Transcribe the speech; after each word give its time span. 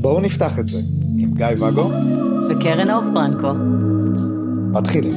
בואו 0.00 0.20
נפתח 0.20 0.58
את 0.58 0.68
זה 0.68 0.78
עם 1.18 1.34
גיא 1.34 1.46
ואגו 1.60 1.90
וקרן 2.50 2.90
אור 2.90 3.02
פרנקו. 3.14 3.52
מתחילים. 4.72 5.12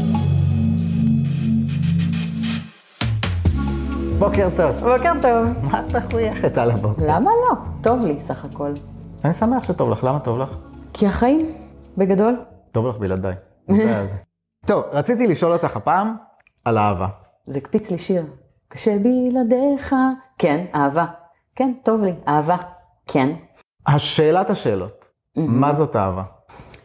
בוקר 4.19 4.49
טוב. 4.57 4.75
בוקר 4.75 5.11
טוב. 5.21 5.71
מה 5.71 5.79
את 5.79 5.95
מחויכת 5.95 6.57
על 6.57 6.71
הבוקר? 6.71 7.01
למה 7.07 7.31
לא? 7.31 7.55
טוב 7.81 8.05
לי 8.05 8.19
סך 8.19 8.45
הכל. 8.45 8.71
אני 9.25 9.33
שמח 9.33 9.63
שטוב 9.63 9.89
לך, 9.89 10.03
למה 10.03 10.19
טוב 10.19 10.39
לך? 10.39 10.57
כי 10.93 11.07
החיים, 11.07 11.45
בגדול. 11.97 12.35
טוב 12.71 12.87
לך 12.87 12.97
בלעדיי. 12.97 13.35
טוב, 14.67 14.83
רציתי 14.91 15.27
לשאול 15.27 15.53
אותך 15.53 15.75
הפעם 15.77 16.15
על 16.65 16.77
אהבה. 16.77 17.07
זה 17.47 17.57
הקפיץ 17.57 17.91
לי 17.91 17.97
שיר. 17.97 18.25
קשה 18.73 18.97
בלעדיך. 18.99 19.95
כן, 20.37 20.65
אהבה. 20.75 21.05
כן, 21.55 21.71
טוב 21.83 22.03
לי, 22.03 22.13
אהבה. 22.27 22.55
כן. 23.07 23.29
השאלת 23.87 24.49
השאלות, 24.49 25.05
מה 25.37 25.75
זאת 25.75 25.95
אהבה? 25.95 26.23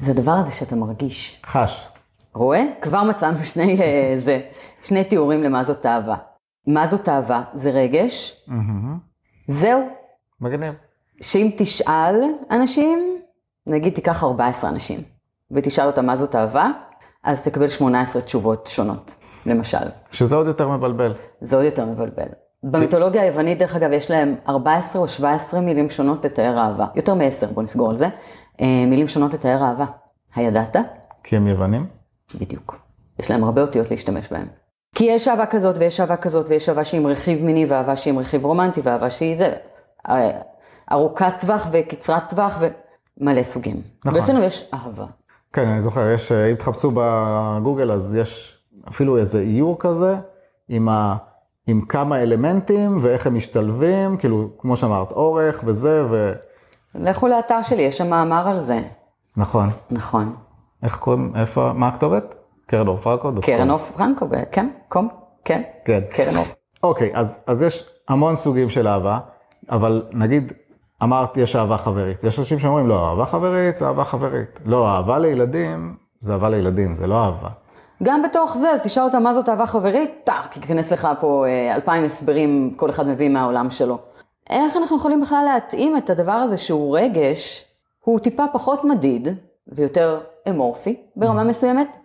זה 0.01 0.11
הדבר 0.11 0.33
הזה 0.33 0.51
שאתה 0.51 0.77
מרגיש. 0.77 1.43
חש. 1.47 1.89
רואה? 2.35 2.63
כבר 2.83 3.03
מצאנו 3.03 3.37
שני, 3.37 3.81
אה, 3.83 4.15
זה, 4.19 4.41
שני 4.83 5.05
תיאורים 5.05 5.43
למה 5.43 5.65
זאת 5.65 5.87
אהבה. 5.87 6.17
מה 6.67 6.87
זאת 6.87 7.09
אהבה? 7.09 7.43
זה 7.55 7.71
רגש. 7.71 8.47
זהו. 9.49 9.81
מגניב. 10.41 10.75
שאם 11.23 11.51
תשאל 11.57 12.15
אנשים, 12.51 13.19
נגיד 13.67 13.95
תיקח 13.95 14.25
14 14.25 14.71
אנשים, 14.71 15.01
ותשאל 15.51 15.87
אותם 15.87 16.07
מה 16.07 16.17
זאת 16.17 16.35
אהבה, 16.35 16.71
אז 17.25 17.43
תקבל 17.43 17.69
18 17.69 18.23
תשובות 18.23 18.67
שונות, 18.67 19.15
למשל. 19.49 19.79
שזה 20.11 20.37
עוד 20.37 20.47
יותר 20.47 20.69
מבלבל. 20.69 21.15
זה 21.41 21.57
עוד 21.57 21.65
יותר 21.65 21.85
מבלבל. 21.85 22.29
במיתולוגיה 22.63 23.23
היוונית, 23.23 23.59
דרך 23.59 23.77
אגב, 23.77 23.93
יש 23.93 24.11
להם 24.11 24.35
14 24.49 25.03
או 25.03 25.09
17 25.09 25.61
מילים 25.61 25.91
שונות 25.91 26.25
לתאר 26.25 26.59
אהבה. 26.59 26.87
יותר 26.95 27.15
מ-10, 27.15 27.47
בוא 27.55 27.63
נסגור 27.63 27.91
על 27.91 27.97
זה. 27.97 28.09
אה, 28.61 28.85
מילים 28.87 29.09
שונות 29.09 29.35
לתאר 29.35 29.63
אהבה. 29.63 29.85
הידעת? 30.35 30.77
כי 31.25 31.37
הם 31.37 31.47
יוונים? 31.47 31.87
בדיוק. 32.41 32.81
יש 33.19 33.31
להם 33.31 33.45
הרבה 33.45 33.63
אותיות 33.63 33.91
להשתמש 33.91 34.29
בהם. 34.33 34.47
כי 34.95 35.05
יש 35.05 35.29
אהבה 35.29 35.47
כזאת 35.47 35.77
ויש 35.79 36.01
אהבה 36.01 36.17
כזאת 36.17 36.49
ויש 36.49 36.69
אהבה 36.69 36.85
שהיא 36.85 37.01
עם 37.01 37.07
רכיב 37.07 37.45
מיני 37.45 37.67
ואהבה 37.69 37.97
שהיא 37.97 38.13
עם 38.13 38.19
רכיב 38.19 38.45
רומנטי 38.45 38.81
ואהבה 38.85 39.11
שהיא 39.11 39.37
זה. 39.37 39.53
אה, 40.09 40.31
ארוכת 40.93 41.35
טווח 41.41 41.69
וקצרת 41.73 42.31
טווח 42.31 42.63
ומלא 43.21 43.43
סוגים. 43.43 43.77
נכון. 44.05 44.21
ואצלנו 44.21 44.43
יש 44.43 44.71
אהבה. 44.75 45.07
כן, 45.53 45.69
אני 45.69 45.81
זוכר, 45.81 46.11
יש, 46.11 46.33
אם 46.33 46.55
תחפשו 46.55 46.93
בגוגל, 46.95 47.93
אז 47.93 48.15
יש 48.15 48.58
אפילו 48.89 49.17
איזה 49.17 49.41
איור 49.41 49.77
כזה, 49.79 50.17
עם, 50.69 50.89
ה, 50.89 51.17
עם 51.67 51.81
כמה 51.81 52.23
אלמנטים 52.23 52.99
ואיך 53.01 53.27
הם 53.27 53.35
משתלבים, 53.35 54.17
כאילו, 54.17 54.49
כמו 54.59 54.77
שאמרת, 54.77 55.13
אורך 55.13 55.63
וזה, 55.67 56.05
ו... 56.09 56.33
לכו 56.95 57.29
לאתר 57.29 57.63
שלי, 57.63 57.83
יש 57.83 57.99
שם 57.99 58.11
מאמר 58.11 58.49
על 58.49 58.59
זה. 58.59 58.79
נכון. 59.37 59.69
נכון. 59.91 60.35
איך 60.83 60.99
קוראים, 60.99 61.33
איפה, 61.37 61.73
מה 61.75 61.89
הכתובת? 61.89 62.35
קרן 62.67 62.89
אור? 62.89 62.99
דוט 63.35 63.45
קרן. 63.45 63.71
אוף 63.71 63.91
פרנקו, 63.97 64.27
כן, 64.53 64.69
קום, 64.89 65.09
כן. 65.45 65.63
כן. 65.85 66.01
קרן 66.11 66.37
אוף. 66.37 66.55
אוקיי, 66.83 67.11
אז, 67.15 67.41
אז 67.47 67.63
יש 67.63 67.91
המון 68.09 68.37
סוגים 68.37 68.71
של 68.71 68.89
אהבה, 68.89 69.19
אבל 69.71 70.03
נגיד, 70.13 70.53
אמרת, 71.03 71.37
יש 71.37 71.57
אהבה 71.57 71.79
חברית. 71.79 72.25
יש 72.25 72.39
אנשים 72.39 72.59
שאומרים, 72.59 72.89
לא, 72.89 73.11
אהבה 73.11 73.27
חברית 73.27 73.79
זה 73.79 73.87
אהבה 73.87 74.05
חברית. 74.05 74.61
לא, 74.65 74.89
אהבה 74.89 75.19
לילדים 75.19 75.97
זה 76.21 76.33
אהבה 76.33 76.49
לילדים, 76.49 76.95
זה 76.95 77.07
לא 77.07 77.25
אהבה. 77.25 77.49
גם 78.03 78.23
בתוך 78.23 78.57
זה, 78.57 78.71
אז 78.71 78.83
תשאל 78.83 79.03
אותם 79.03 79.23
מה 79.23 79.35
זאת 79.35 79.49
אהבה 79.49 79.67
חברית, 79.67 80.11
טאק, 80.25 80.57
ייכנס 80.57 80.93
לך 80.93 81.09
פה 81.21 81.45
אה, 81.47 81.75
אלפיים 81.75 82.05
הסברים, 82.05 82.75
כל 82.77 82.91
אחד 82.91 83.07
מביא 83.07 83.29
מהעולם 83.29 83.71
שלו. 83.71 83.99
איך 84.51 84.77
אנחנו 84.77 84.97
יכולים 84.97 85.21
בכלל 85.21 85.45
להתאים 85.55 85.97
את 85.97 86.11
הדבר 86.11 86.33
הזה 86.33 86.59
שהוא 86.59 86.99
רגש, 86.99 87.65
הוא 88.05 88.19
טיפה 88.19 88.45
פחות 88.53 88.85
מדיד 88.85 89.29
ויותר 89.69 90.21
אמורפי 90.49 90.97
ברמה 91.17 91.45
מסוימת? 91.45 91.97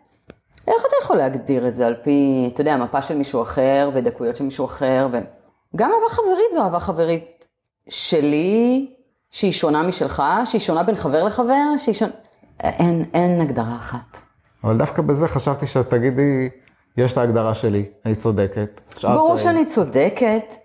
איך 0.68 0.86
אתה 0.88 0.96
יכול 1.04 1.18
להגדיר 1.18 1.68
את 1.68 1.74
זה 1.74 1.88
על 1.88 1.96
פי, 2.04 2.50
אתה 2.54 2.62
יודע, 2.62 2.78
מפה 2.78 3.02
של 3.02 3.18
מישהו 3.18 3.42
אחר 3.42 3.90
ודקויות 3.94 4.36
של 4.36 4.44
מישהו 4.44 4.66
אחר, 4.66 5.08
וגם 5.12 5.92
אהבה 5.92 6.10
חברית 6.10 6.54
זו 6.54 6.62
אהבה 6.62 6.80
חברית 6.80 7.48
שלי, 7.90 8.88
שהיא 9.31 9.52
שונה 9.52 9.84
משלך, 9.84 10.24
שהיא 10.46 10.62
שונה 10.62 10.84
בין 10.84 10.96
חבר 10.96 11.24
לחבר, 11.24 11.78
שהיא 11.78 11.96
שונה... 11.96 12.12
אין, 12.60 13.06
אין 13.14 13.42
הגדרה 13.42 13.75
אחת. 13.75 14.18
אבל 14.63 14.78
דווקא 14.78 15.01
בזה 15.01 15.28
חשבתי 15.28 15.68
שאת 15.68 15.90
תגידי, 15.90 16.50
יש 16.97 17.13
את 17.13 17.18
ההגדרה 17.18 17.53
שלי, 17.53 17.85
אני 18.06 18.16
צודקת. 18.16 18.81
ברור 19.03 19.28
טועה. 19.28 19.38
שאני 19.38 19.66
צודקת, 19.66 20.56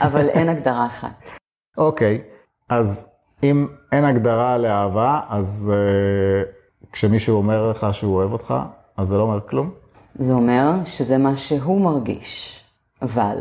אבל 0.00 0.28
אין 0.28 0.48
הגדרה 0.48 0.86
אחת. 0.86 1.30
אוקיי, 1.78 2.22
אז 2.68 3.06
אם 3.42 3.66
אין 3.92 4.04
הגדרה 4.04 4.58
לאהבה, 4.58 5.20
אז 5.28 5.72
uh, 5.74 6.92
כשמישהו 6.92 7.36
אומר 7.36 7.70
לך 7.70 7.86
שהוא 7.92 8.14
אוהב 8.16 8.32
אותך, 8.32 8.54
אז 8.96 9.08
זה 9.08 9.18
לא 9.18 9.22
אומר 9.22 9.40
כלום? 9.48 9.70
זה 10.14 10.34
אומר 10.34 10.70
שזה 10.84 11.18
מה 11.18 11.36
שהוא 11.36 11.80
מרגיש, 11.80 12.64
אבל 13.02 13.36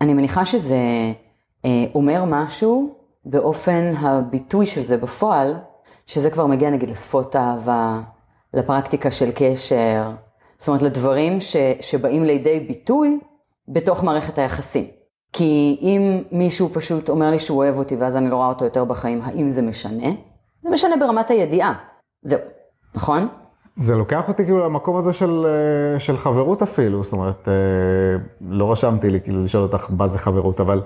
אני 0.00 0.14
מניחה 0.14 0.44
שזה 0.44 0.76
אה, 1.64 1.84
אומר 1.94 2.24
משהו 2.26 2.94
באופן 3.24 3.92
הביטוי 4.00 4.66
של 4.66 4.82
זה 4.82 4.96
בפועל, 4.96 5.54
שזה 6.06 6.30
כבר 6.30 6.46
מגיע 6.46 6.70
נגיד 6.70 6.90
לשפות 6.90 7.36
אהבה, 7.36 8.00
לפרקטיקה 8.54 9.10
של 9.10 9.30
קשר, 9.34 10.10
זאת 10.58 10.68
אומרת 10.68 10.82
לדברים 10.82 11.40
ש, 11.40 11.56
שבאים 11.80 12.24
לידי 12.24 12.60
ביטוי 12.60 13.18
בתוך 13.68 14.04
מערכת 14.04 14.38
היחסים. 14.38 14.84
כי 15.32 15.78
אם 15.82 16.22
מישהו 16.32 16.68
פשוט 16.72 17.08
אומר 17.08 17.30
לי 17.30 17.38
שהוא 17.38 17.58
אוהב 17.58 17.78
אותי 17.78 17.96
ואז 17.96 18.16
אני 18.16 18.30
לא 18.30 18.36
רואה 18.36 18.48
אותו 18.48 18.64
יותר 18.64 18.84
בחיים, 18.84 19.20
האם 19.22 19.50
זה 19.50 19.62
משנה? 19.62 20.08
זה 20.62 20.70
משנה 20.70 20.96
ברמת 20.96 21.30
הידיעה. 21.30 21.72
זהו, 22.22 22.38
נכון? 22.94 23.28
זה 23.76 23.96
לוקח 23.96 24.28
אותי 24.28 24.44
כאילו 24.44 24.64
למקום 24.64 24.96
הזה 24.96 25.12
של, 25.12 25.46
אה, 25.46 26.00
של 26.00 26.16
חברות 26.16 26.62
אפילו, 26.62 27.02
זאת 27.02 27.12
אומרת, 27.12 27.48
אה, 27.48 27.52
לא 28.40 28.72
רשמתי 28.72 29.10
לי 29.10 29.20
כאילו 29.20 29.44
לשאול 29.44 29.62
אותך 29.62 29.86
מה 29.90 30.06
זה 30.06 30.18
חברות, 30.18 30.60
אבל 30.60 30.82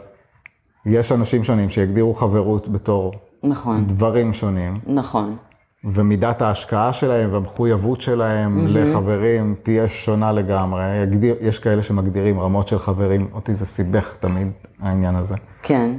יש 0.86 1.12
אנשים 1.12 1.44
שונים 1.44 1.70
שיגדירו 1.70 2.14
חברות 2.14 2.68
בתור 2.68 3.12
נכון, 3.42 3.86
דברים 3.86 4.32
שונים, 4.32 4.80
נכון. 4.86 5.36
ומידת 5.84 6.42
ההשקעה 6.42 6.92
שלהם 6.92 7.32
והמחויבות 7.32 8.00
שלהם 8.00 8.64
לחברים 8.68 9.54
תהיה 9.62 9.88
שונה 9.88 10.32
לגמרי. 10.32 11.02
יגדיר, 11.02 11.36
יש 11.40 11.58
כאלה 11.58 11.82
שמגדירים 11.82 12.40
רמות 12.40 12.68
של 12.68 12.78
חברים, 12.78 13.28
אותי 13.34 13.54
זה 13.54 13.66
סיבך 13.66 14.14
תמיד, 14.20 14.50
העניין 14.80 15.16
הזה. 15.16 15.34
כן, 15.62 15.90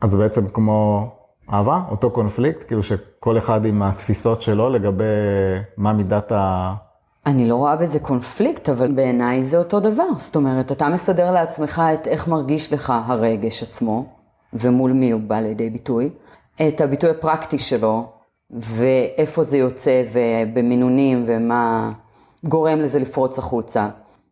אז 0.00 0.14
בעצם 0.14 0.48
כמו 0.48 1.08
אהבה, 1.52 1.80
אותו 1.90 2.10
קונפליקט, 2.10 2.66
כאילו 2.66 2.82
שכל 2.82 3.38
אחד 3.38 3.64
עם 3.64 3.82
התפיסות 3.82 4.42
שלו 4.42 4.68
לגבי 4.68 5.04
מה 5.76 5.92
מידת 5.92 6.32
ה... 6.32 6.74
אני 7.26 7.48
לא 7.48 7.54
רואה 7.54 7.76
בזה 7.76 7.98
קונפליקט, 7.98 8.68
אבל 8.68 8.92
בעיניי 8.92 9.44
זה 9.44 9.58
אותו 9.58 9.80
דבר. 9.80 10.08
זאת 10.16 10.36
אומרת, 10.36 10.72
אתה 10.72 10.88
מסדר 10.88 11.30
לעצמך 11.30 11.82
את 11.94 12.06
איך 12.06 12.28
מרגיש 12.28 12.72
לך 12.72 12.92
הרגש 13.06 13.62
עצמו, 13.62 14.06
ומול 14.52 14.92
מי 14.92 15.10
הוא 15.10 15.20
בא 15.20 15.40
לידי 15.40 15.70
ביטוי, 15.70 16.10
את 16.68 16.80
הביטוי 16.80 17.10
הפרקטי 17.10 17.58
שלו, 17.58 18.17
ואיפה 18.50 19.42
זה 19.42 19.58
יוצא, 19.58 20.02
ובמינונים, 20.12 21.24
ומה 21.26 21.92
גורם 22.44 22.78
לזה 22.78 22.98
לפרוץ 22.98 23.38
החוצה. 23.38 23.88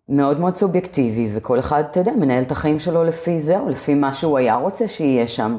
מאוד 0.09 0.41
מאוד 0.41 0.55
סובייקטיבי, 0.55 1.29
וכל 1.35 1.59
אחד, 1.59 1.85
אתה 1.91 2.01
יודע, 2.01 2.13
מנהל 2.13 2.43
את 2.43 2.51
החיים 2.51 2.79
שלו 2.79 3.05
לפי 3.05 3.41
זה, 3.41 3.59
או 3.59 3.69
לפי 3.69 3.95
מה 3.95 4.15
שהוא 4.15 4.39
היה 4.39 4.57
רוצה 4.57 4.89
שיהיה 4.89 5.27
שם. 5.27 5.59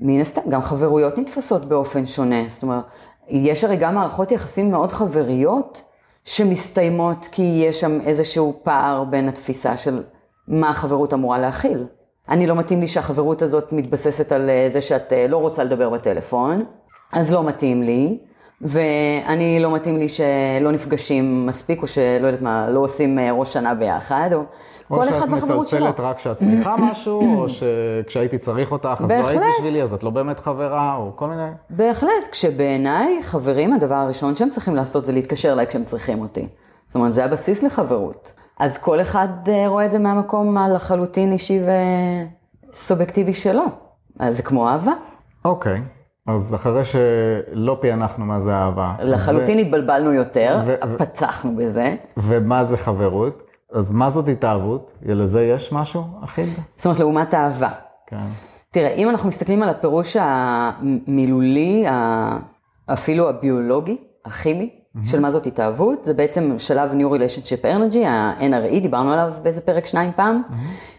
מן 0.00 0.20
הסתם, 0.20 0.40
גם 0.48 0.62
חברויות 0.62 1.18
נתפסות 1.18 1.64
באופן 1.64 2.06
שונה. 2.06 2.48
זאת 2.48 2.62
אומרת, 2.62 2.84
יש 3.28 3.64
הרי 3.64 3.76
גם 3.76 3.94
מערכות 3.94 4.32
יחסים 4.32 4.70
מאוד 4.70 4.92
חבריות, 4.92 5.82
שמסתיימות 6.24 7.28
כי 7.32 7.62
יש 7.66 7.80
שם 7.80 8.00
איזשהו 8.00 8.60
פער 8.62 9.04
בין 9.04 9.28
התפיסה 9.28 9.76
של 9.76 10.02
מה 10.48 10.70
החברות 10.70 11.14
אמורה 11.14 11.38
להכיל. 11.38 11.86
אני 12.28 12.46
לא 12.46 12.54
מתאים 12.54 12.80
לי 12.80 12.86
שהחברות 12.86 13.42
הזאת 13.42 13.72
מתבססת 13.72 14.32
על 14.32 14.50
אה, 14.50 14.68
זה 14.72 14.80
שאת 14.80 15.12
אה, 15.12 15.26
לא 15.28 15.36
רוצה 15.36 15.64
לדבר 15.64 15.90
בטלפון, 15.90 16.64
אז 17.12 17.32
לא 17.32 17.44
מתאים 17.44 17.82
לי, 17.82 18.18
ואני 18.60 19.60
לא 19.60 19.74
מתאים 19.74 19.96
לי 19.96 20.08
שלא 20.08 20.72
נפגשים 20.72 21.46
מספיק, 21.46 21.82
או 21.82 21.86
שלא 21.86 22.26
יודעת 22.26 22.42
מה, 22.42 22.70
לא 22.70 22.80
עושים 22.80 23.18
אה, 23.18 23.32
ראש 23.32 23.52
שנה 23.52 23.74
ביחד, 23.74 24.30
או 24.32 24.42
כל 24.88 25.08
אחד 25.08 25.32
והחברות 25.32 25.40
שלו. 25.48 25.56
או 25.58 25.66
שאת 25.66 25.80
מצלצלת 25.80 26.00
רק 26.00 26.16
כשאת 26.16 26.36
צריכה 26.36 26.76
משהו, 26.90 27.40
או 27.40 27.46
שכשהייתי 27.48 28.38
צריך 28.38 28.72
אותך, 28.72 29.00
אז 29.00 29.10
לא 29.10 29.14
היית 29.14 29.24
בהחלט. 29.24 29.54
בשבילי, 29.54 29.82
אז 29.82 29.92
את 29.92 30.02
לא 30.02 30.10
באמת 30.10 30.40
חברה, 30.40 30.96
או 30.96 31.12
כל 31.16 31.26
מיני... 31.26 31.48
בהחלט, 31.70 32.28
כשבעיניי 32.32 33.22
חברים, 33.22 33.72
הדבר 33.72 33.94
הראשון 33.94 34.34
שהם 34.34 34.50
צריכים 34.50 34.74
לעשות 34.76 35.04
זה 35.04 35.12
להתקשר 35.12 35.52
אליי 35.52 35.66
כשהם 35.66 35.84
צריכים 35.84 36.20
אותי. 36.22 36.48
זאת 36.88 36.94
אומרת, 36.94 37.12
זה 37.12 37.24
הבסיס 37.24 37.62
לחברות. 37.62 38.32
אז 38.58 38.78
כל 38.78 39.00
אחד 39.00 39.28
אה, 39.48 39.68
רואה 39.68 39.84
את 39.84 39.90
זה 39.90 39.98
מהמקום 39.98 40.58
הלחלוטין 40.58 41.32
אישי 41.32 41.60
וסובייקטיבי 42.72 43.32
שלו. 43.32 43.64
אז 44.18 44.36
זה 44.36 44.42
כמו 44.42 44.68
אהבה. 44.68 44.92
אוקיי, 45.44 45.82
אז 46.28 46.54
אחרי 46.54 46.84
שלא 46.84 47.78
פענחנו 47.80 48.24
מה 48.24 48.40
זה 48.40 48.54
אהבה. 48.54 48.92
לחלוטין 49.00 49.58
התבלבלנו 49.58 50.12
יותר, 50.12 50.60
ו- 50.66 50.74
ו- 50.88 50.98
פצחנו 50.98 51.56
בזה. 51.56 51.96
ומה 52.16 52.64
זה 52.64 52.76
חברות, 52.76 53.42
אז 53.72 53.90
מה 53.90 54.10
זאת 54.10 54.28
התאהבות? 54.28 54.92
לזה 55.02 55.42
יש 55.44 55.72
משהו 55.72 56.02
אחיד? 56.24 56.48
זאת 56.76 56.86
אומרת, 56.86 57.00
לעומת 57.00 57.34
אהבה. 57.34 57.70
כן. 58.06 58.16
תראה, 58.70 58.94
אם 58.94 59.08
אנחנו 59.08 59.28
מסתכלים 59.28 59.62
על 59.62 59.68
הפירוש 59.68 60.16
המילולי, 60.20 61.84
אפילו 62.86 63.28
הביולוגי, 63.28 63.96
הכימי, 64.24 64.70
של 65.02 65.20
מה 65.20 65.30
זאת 65.30 65.46
התאהבות, 65.46 66.04
זה 66.04 66.14
בעצם 66.14 66.54
שלב 66.58 66.90
New 66.92 67.12
Relationship 67.12 67.64
Energy, 67.64 68.06
ה-NRE, 68.06 68.80
דיברנו 68.80 69.12
עליו 69.12 69.32
באיזה 69.42 69.60
פרק 69.60 69.86
שניים 69.86 70.10
פעם, 70.16 70.42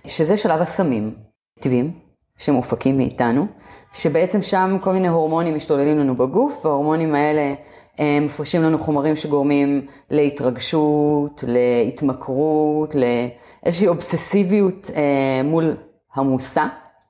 שזה 0.08 0.38
שלב 0.38 0.62
הסמים, 0.62 1.16
טבעיים, 1.60 1.92
שמופקים 2.40 2.98
מאיתנו, 2.98 3.46
שבעצם 3.94 4.42
שם 4.42 4.78
כל 4.82 4.94
מיני 4.94 5.08
הורמונים 5.08 5.56
משתוללים 5.56 5.98
לנו 5.98 6.16
בגוף, 6.16 6.66
וההורמונים 6.66 7.16
האלה 7.16 7.54
הם 7.98 8.26
מפרישים 8.26 8.64
לנו 8.64 8.78
חומרים 8.78 9.16
שגורמים 9.16 9.86
להתרגשות, 10.10 11.44
להתמכרות, 11.48 12.96
לאיזושהי 12.96 13.88
אובססיביות 13.88 14.92
אה, 14.96 15.42
מול 15.44 15.74
המושא. 16.16 16.64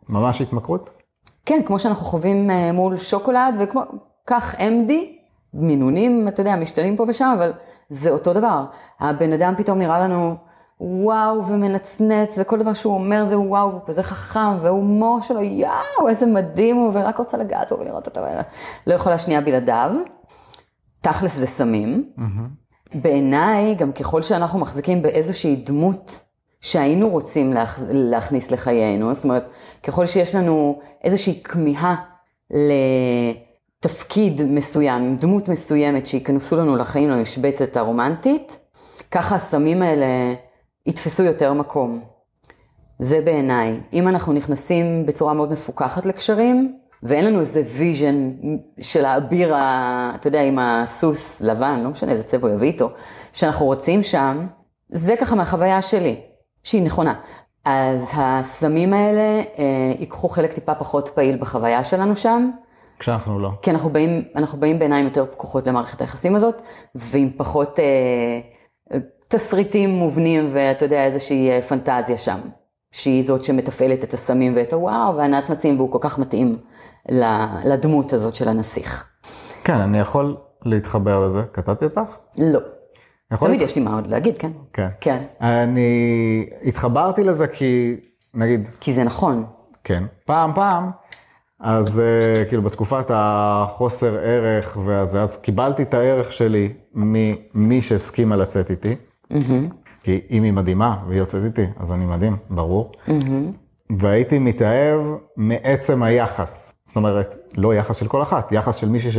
ממש 0.09 0.41
התמכרות? 0.41 0.89
כן, 1.45 1.61
כמו 1.65 1.79
שאנחנו 1.79 2.05
חווים 2.05 2.51
אה, 2.51 2.71
מול 2.71 2.97
שוקולד, 2.97 3.55
וכמו, 3.59 3.81
כך 4.27 4.55
MD, 4.55 4.91
מינונים, 5.53 6.27
אתה 6.27 6.41
יודע, 6.41 6.55
משתנים 6.55 6.95
פה 6.95 7.05
ושם, 7.07 7.33
אבל 7.37 7.53
זה 7.89 8.09
אותו 8.09 8.33
דבר. 8.33 8.63
הבן 8.99 9.33
אדם 9.33 9.53
פתאום 9.57 9.79
נראה 9.79 9.99
לנו 9.99 10.35
וואו 10.79 11.47
ומנצנץ, 11.47 12.35
וכל 12.37 12.59
דבר 12.59 12.73
שהוא 12.73 12.93
אומר 12.93 13.25
זה 13.25 13.39
וואו, 13.39 13.71
הוא 13.71 13.81
כזה 13.85 14.03
חכם, 14.03 14.57
וההומור 14.61 15.21
שלו, 15.21 15.41
יאו, 15.41 16.09
איזה 16.09 16.25
מדהים 16.25 16.75
הוא, 16.75 16.91
ורק 16.93 17.17
רוצה 17.17 17.37
לגעת 17.37 17.71
בו 17.71 17.79
ולראות 17.79 18.07
אותו, 18.07 18.21
לא 18.87 18.93
יכולה 18.93 19.17
שנייה 19.17 19.41
בלעדיו. 19.41 19.91
תכלס 21.01 21.35
זה 21.35 21.47
סמים. 21.47 22.09
בעיניי, 22.93 23.75
גם 23.75 23.91
ככל 23.91 24.21
שאנחנו 24.21 24.59
מחזיקים 24.59 25.01
באיזושהי 25.01 25.55
דמות 25.55 26.19
שהיינו 26.61 27.09
רוצים 27.09 27.53
להכ... 27.53 27.79
להכניס 27.89 28.51
לחיינו, 28.51 29.13
זאת 29.13 29.23
אומרת, 29.23 29.51
ככל 29.83 30.05
שיש 30.05 30.35
לנו 30.35 30.79
איזושהי 31.03 31.43
כמיהה 31.43 31.95
לתפקיד 33.83 34.41
מסוים, 34.41 35.17
דמות 35.17 35.49
מסוימת 35.49 36.05
שייכנסו 36.05 36.57
לנו 36.57 36.75
לחיים 36.75 37.09
למשבצת 37.09 37.77
הרומנטית, 37.77 38.59
ככה 39.11 39.35
הסמים 39.35 39.81
האלה 39.81 40.05
יתפסו 40.89 41.23
יותר 41.23 41.53
מקום. 41.53 42.01
זה 42.99 43.21
בעיניי. 43.21 43.79
אם 43.93 44.07
אנחנו 44.07 44.33
נכנסים 44.33 45.05
בצורה 45.05 45.33
מאוד 45.33 45.51
מפוקחת 45.51 46.05
לקשרים, 46.05 46.77
ואין 47.03 47.25
לנו 47.25 47.39
איזה 47.39 47.61
vision 47.77 48.31
של 48.79 49.05
האביר, 49.05 49.55
אתה 50.15 50.27
יודע, 50.27 50.41
עם 50.41 50.59
הסוס 50.59 51.41
לבן, 51.41 51.79
לא 51.83 51.89
משנה 51.89 52.11
איזה 52.11 52.23
צבע 52.23 52.47
הוא 52.47 52.55
יביא 52.55 52.67
איתו, 52.67 52.89
שאנחנו 53.33 53.65
רוצים 53.65 54.03
שם, 54.03 54.47
זה 54.89 55.15
ככה 55.19 55.35
מהחוויה 55.35 55.81
שלי, 55.81 56.21
שהיא 56.63 56.83
נכונה. 56.83 57.13
אז 57.65 58.03
הסמים 58.13 58.93
האלה 58.93 59.41
אה, 59.59 59.93
ייקחו 59.99 60.27
חלק 60.27 60.53
טיפה 60.53 60.75
פחות 60.75 61.09
פעיל 61.09 61.37
בחוויה 61.37 61.83
שלנו 61.83 62.15
שם, 62.15 62.49
כשאנחנו 62.99 63.39
לא. 63.39 63.49
כי 63.61 63.71
אנחנו 63.71 63.89
באים, 63.89 64.23
אנחנו 64.35 64.59
באים 64.59 64.79
בעיניים 64.79 65.05
יותר 65.05 65.25
פקוחות 65.25 65.67
למערכת 65.67 66.01
היחסים 66.01 66.35
הזאת, 66.35 66.61
ועם 66.95 67.29
פחות 67.37 67.79
אה, 67.79 68.39
תסריטים 69.29 69.89
מובנים 69.89 70.49
ואתה 70.51 70.85
יודע, 70.85 71.05
איזושהי 71.05 71.49
אה, 71.49 71.61
פנטזיה 71.61 72.17
שם, 72.17 72.39
שהיא 72.91 73.23
זאת 73.23 73.43
שמתפעלת 73.43 74.03
את 74.03 74.13
הסמים 74.13 74.53
ואת 74.55 74.73
הוואו 74.73 75.15
והנצנצים, 75.17 75.77
והוא 75.77 75.91
כל 75.91 75.97
כך 76.01 76.19
מתאים 76.19 76.57
לדמות 77.65 78.13
הזאת 78.13 78.33
של 78.33 78.47
הנסיך. 78.47 79.07
כן, 79.63 79.79
אני 79.79 79.99
יכול 79.99 80.37
להתחבר 80.65 81.25
לזה. 81.25 81.41
קטעתי 81.51 81.85
אותך? 81.85 82.01
לא. 82.39 82.59
תמיד 83.39 83.61
יש 83.61 83.75
לי 83.75 83.81
מה 83.81 83.95
עוד 83.95 84.07
להגיד, 84.07 84.37
כן? 84.37 84.51
כן. 84.73 84.87
כן. 85.01 85.23
אני 85.41 86.45
התחברתי 86.65 87.23
לזה 87.23 87.47
כי, 87.47 87.95
נגיד, 88.33 88.69
כי 88.79 88.93
זה 88.93 89.03
נכון. 89.03 89.45
כן, 89.83 90.03
פעם 90.25 90.51
פעם, 90.55 90.91
אז 91.59 91.99
uh, 91.99 92.49
כאילו 92.49 92.61
בתקופת 92.61 93.05
החוסר 93.13 94.15
ערך 94.15 94.77
והזה, 94.85 95.21
אז 95.21 95.37
קיבלתי 95.37 95.83
את 95.83 95.93
הערך 95.93 96.33
שלי 96.33 96.73
ממי 96.93 97.81
שהסכימה 97.81 98.35
לצאת 98.35 98.69
איתי. 98.69 98.95
כי 100.03 100.21
אם 100.31 100.43
היא 100.43 100.53
מדהימה 100.53 100.95
והיא 101.07 101.19
יוצאת 101.19 101.43
איתי, 101.45 101.65
אז 101.79 101.91
אני 101.91 102.05
מדהים, 102.05 102.37
ברור. 102.49 102.91
והייתי 103.99 104.39
מתאהב 104.39 105.01
מעצם 105.37 106.03
היחס. 106.03 106.73
זאת 106.85 106.95
אומרת, 106.95 107.35
לא 107.57 107.75
יחס 107.75 107.95
של 107.95 108.07
כל 108.07 108.21
אחת, 108.21 108.51
יחס 108.51 108.75
של 108.75 108.89
מישהי 108.89 109.11
ש... 109.11 109.17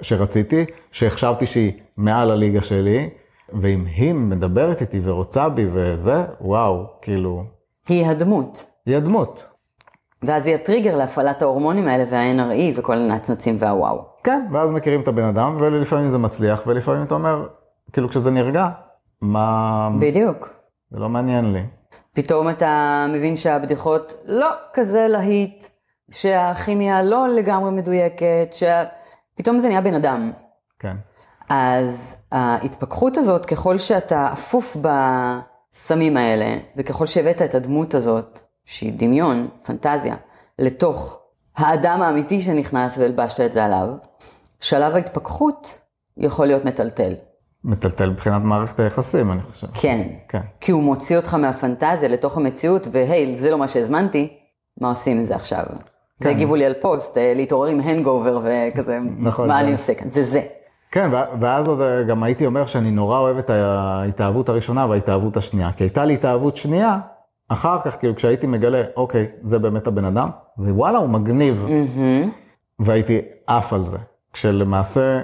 שרציתי, 0.00 0.64
שהחשבתי 0.92 1.46
שהיא 1.46 1.72
מעל 1.96 2.30
הליגה 2.30 2.62
שלי, 2.62 3.10
ואם 3.52 3.84
היא 3.96 4.14
מדברת 4.14 4.80
איתי 4.80 5.00
ורוצה 5.02 5.48
בי 5.48 5.66
וזה, 5.72 6.24
וואו, 6.40 6.86
כאילו, 7.02 7.44
היא 7.88 8.06
הדמות. 8.06 8.66
היא 8.86 8.96
הדמות. 8.96 9.46
ואז 10.22 10.46
היא 10.46 10.54
הטריגר 10.54 10.96
להפעלת 10.96 11.42
ההורמונים 11.42 11.88
האלה 11.88 12.04
וה-NRE 12.10 12.78
וכל 12.78 12.94
הנצנצים 12.94 13.56
והוואו. 13.58 14.04
כן, 14.24 14.46
ואז 14.52 14.72
מכירים 14.72 15.00
את 15.00 15.08
הבן 15.08 15.24
אדם, 15.24 15.54
ולפעמים 15.58 16.08
זה 16.08 16.18
מצליח, 16.18 16.66
ולפעמים 16.66 17.02
אתה 17.02 17.14
אומר, 17.14 17.46
כאילו 17.92 18.08
כשזה 18.08 18.30
נרגע, 18.30 18.68
מה... 19.20 19.90
בדיוק. 20.00 20.54
זה 20.90 20.98
לא 20.98 21.08
מעניין 21.08 21.52
לי. 21.52 21.62
פתאום 22.12 22.48
אתה 22.48 23.06
מבין 23.08 23.36
שהבדיחות 23.36 24.14
לא 24.26 24.48
כזה 24.72 25.06
להיט, 25.08 25.64
שהכימיה 26.10 27.02
לא 27.02 27.28
לגמרי 27.28 27.70
מדויקת, 27.70 28.52
שפתאום 28.52 29.58
זה 29.58 29.68
נהיה 29.68 29.80
בן 29.80 29.94
אדם. 29.94 30.32
כן. 30.78 30.96
אז 31.48 32.16
ההתפכחות 32.32 33.16
הזאת, 33.16 33.46
ככל 33.46 33.78
שאתה 33.78 34.32
אפוף 34.32 34.76
בסמים 34.76 36.16
האלה, 36.16 36.56
וככל 36.76 37.06
שהבאת 37.06 37.42
את 37.42 37.54
הדמות 37.54 37.94
הזאת, 37.94 38.40
שהיא 38.64 38.92
דמיון, 38.96 39.48
פנטזיה, 39.64 40.14
לתוך 40.58 41.20
האדם 41.56 42.02
האמיתי 42.02 42.40
שנכנס 42.40 42.98
והלבשת 42.98 43.40
את 43.40 43.52
זה 43.52 43.64
עליו, 43.64 43.88
שלב 44.60 44.94
ההתפכחות 44.94 45.80
יכול 46.16 46.46
להיות 46.46 46.64
מטלטל. 46.64 47.14
מטלטל 47.64 48.10
מבחינת 48.10 48.42
מערכת 48.42 48.80
היחסים, 48.80 49.32
אני 49.32 49.42
חושב. 49.42 49.66
כן. 49.74 50.08
כן. 50.28 50.40
כי 50.60 50.72
הוא 50.72 50.82
מוציא 50.82 51.16
אותך 51.16 51.34
מהפנטזיה 51.34 52.08
לתוך 52.08 52.36
המציאות, 52.36 52.88
והי, 52.92 53.36
זה 53.38 53.50
לא 53.50 53.58
מה 53.58 53.68
שהזמנתי, 53.68 54.28
מה 54.80 54.88
עושים 54.88 55.18
עם 55.18 55.24
זה 55.24 55.34
עכשיו? 55.34 55.64
זה 56.18 56.30
הגיבו 56.30 56.54
לי 56.54 56.64
על 56.64 56.74
פוסט, 56.80 57.18
אה, 57.18 57.32
להתעורר 57.36 57.68
עם 57.68 57.80
הנגאובר 57.80 58.38
וכזה, 58.38 58.98
נכון, 59.18 59.48
מה 59.48 59.58
כן. 59.58 59.64
אני 59.64 59.72
עושה 59.72 59.94
כאן? 59.94 60.08
זה 60.08 60.24
זה. 60.24 60.42
כן, 60.90 61.10
ואז 61.40 61.68
עוד 61.68 61.80
אה, 61.80 62.02
גם 62.02 62.22
הייתי 62.22 62.46
אומר 62.46 62.66
שאני 62.66 62.90
נורא 62.90 63.18
אוהב 63.18 63.38
את 63.38 63.50
ההתאהבות 63.50 64.48
הראשונה 64.48 64.86
וההתאהבות 64.86 65.36
השנייה. 65.36 65.72
כי 65.72 65.84
הייתה 65.84 66.04
לי 66.04 66.14
התאהבות 66.14 66.56
שנייה, 66.56 66.98
אחר 67.48 67.78
כך, 67.80 67.98
כאילו, 67.98 68.16
כשהייתי 68.16 68.46
מגלה, 68.46 68.82
אוקיי, 68.96 69.26
זה 69.42 69.58
באמת 69.58 69.86
הבן 69.86 70.04
אדם, 70.04 70.30
ווואלה, 70.58 70.98
הוא 70.98 71.08
מגניב. 71.08 71.66
והייתי 72.78 73.20
עף 73.46 73.72
על 73.72 73.86
זה. 73.86 73.98
כשלמעשה, 74.32 75.20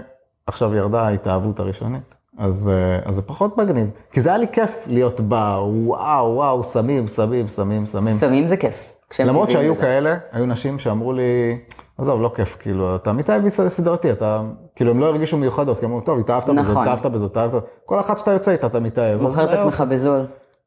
עכשיו 0.46 0.74
ירדה 0.74 1.02
ההתאהבות 1.02 1.60
הראשונית. 1.60 2.13
אז, 2.38 2.70
אה, 2.72 2.98
אז 3.04 3.14
זה 3.14 3.22
פחות 3.22 3.58
מגניב. 3.58 3.90
כי 4.12 4.20
זה 4.20 4.28
היה 4.28 4.38
לי 4.38 4.46
כיף 4.52 4.84
להיות 4.86 5.20
בה, 5.20 5.58
וואו, 5.62 6.34
וואו, 6.34 6.62
סמים, 6.62 7.06
סמים, 7.06 7.48
סמים, 7.48 7.86
סמים. 7.86 8.16
סמים 8.16 8.46
זה 8.46 8.56
כיף. 8.56 8.94
למרות 9.20 9.50
שהיו 9.50 9.72
לזה. 9.72 9.80
כאלה, 9.80 10.16
היו 10.32 10.46
נשים 10.46 10.78
שאמרו 10.78 11.12
לי, 11.12 11.58
עזוב, 11.98 12.20
לא 12.20 12.32
כיף, 12.34 12.56
כאילו, 12.60 12.96
אתה 12.96 13.12
מתאהב 13.12 13.48
סדרתי, 13.48 14.12
אתה, 14.12 14.42
כאילו, 14.76 14.90
הם 14.90 15.00
לא 15.00 15.06
הרגישו 15.06 15.36
מיוחדות, 15.36 15.78
כי 15.78 15.86
אמרו, 15.86 16.00
טוב, 16.00 16.18
התאהבת 16.18 16.48
נכון. 16.48 16.82
התאהבת 16.82 17.06
בזאת, 17.06 17.30
התאהבת, 17.30 17.62
כל 17.84 18.00
אחת 18.00 18.18
שאתה 18.18 18.30
יוצא 18.30 18.50
איתה, 18.50 18.66
אתה 18.66 18.80
מתאהב. 18.80 19.22
מוכר 19.22 19.44
את 19.44 19.54
עצמך. 19.54 19.84
בזול. 19.88 20.20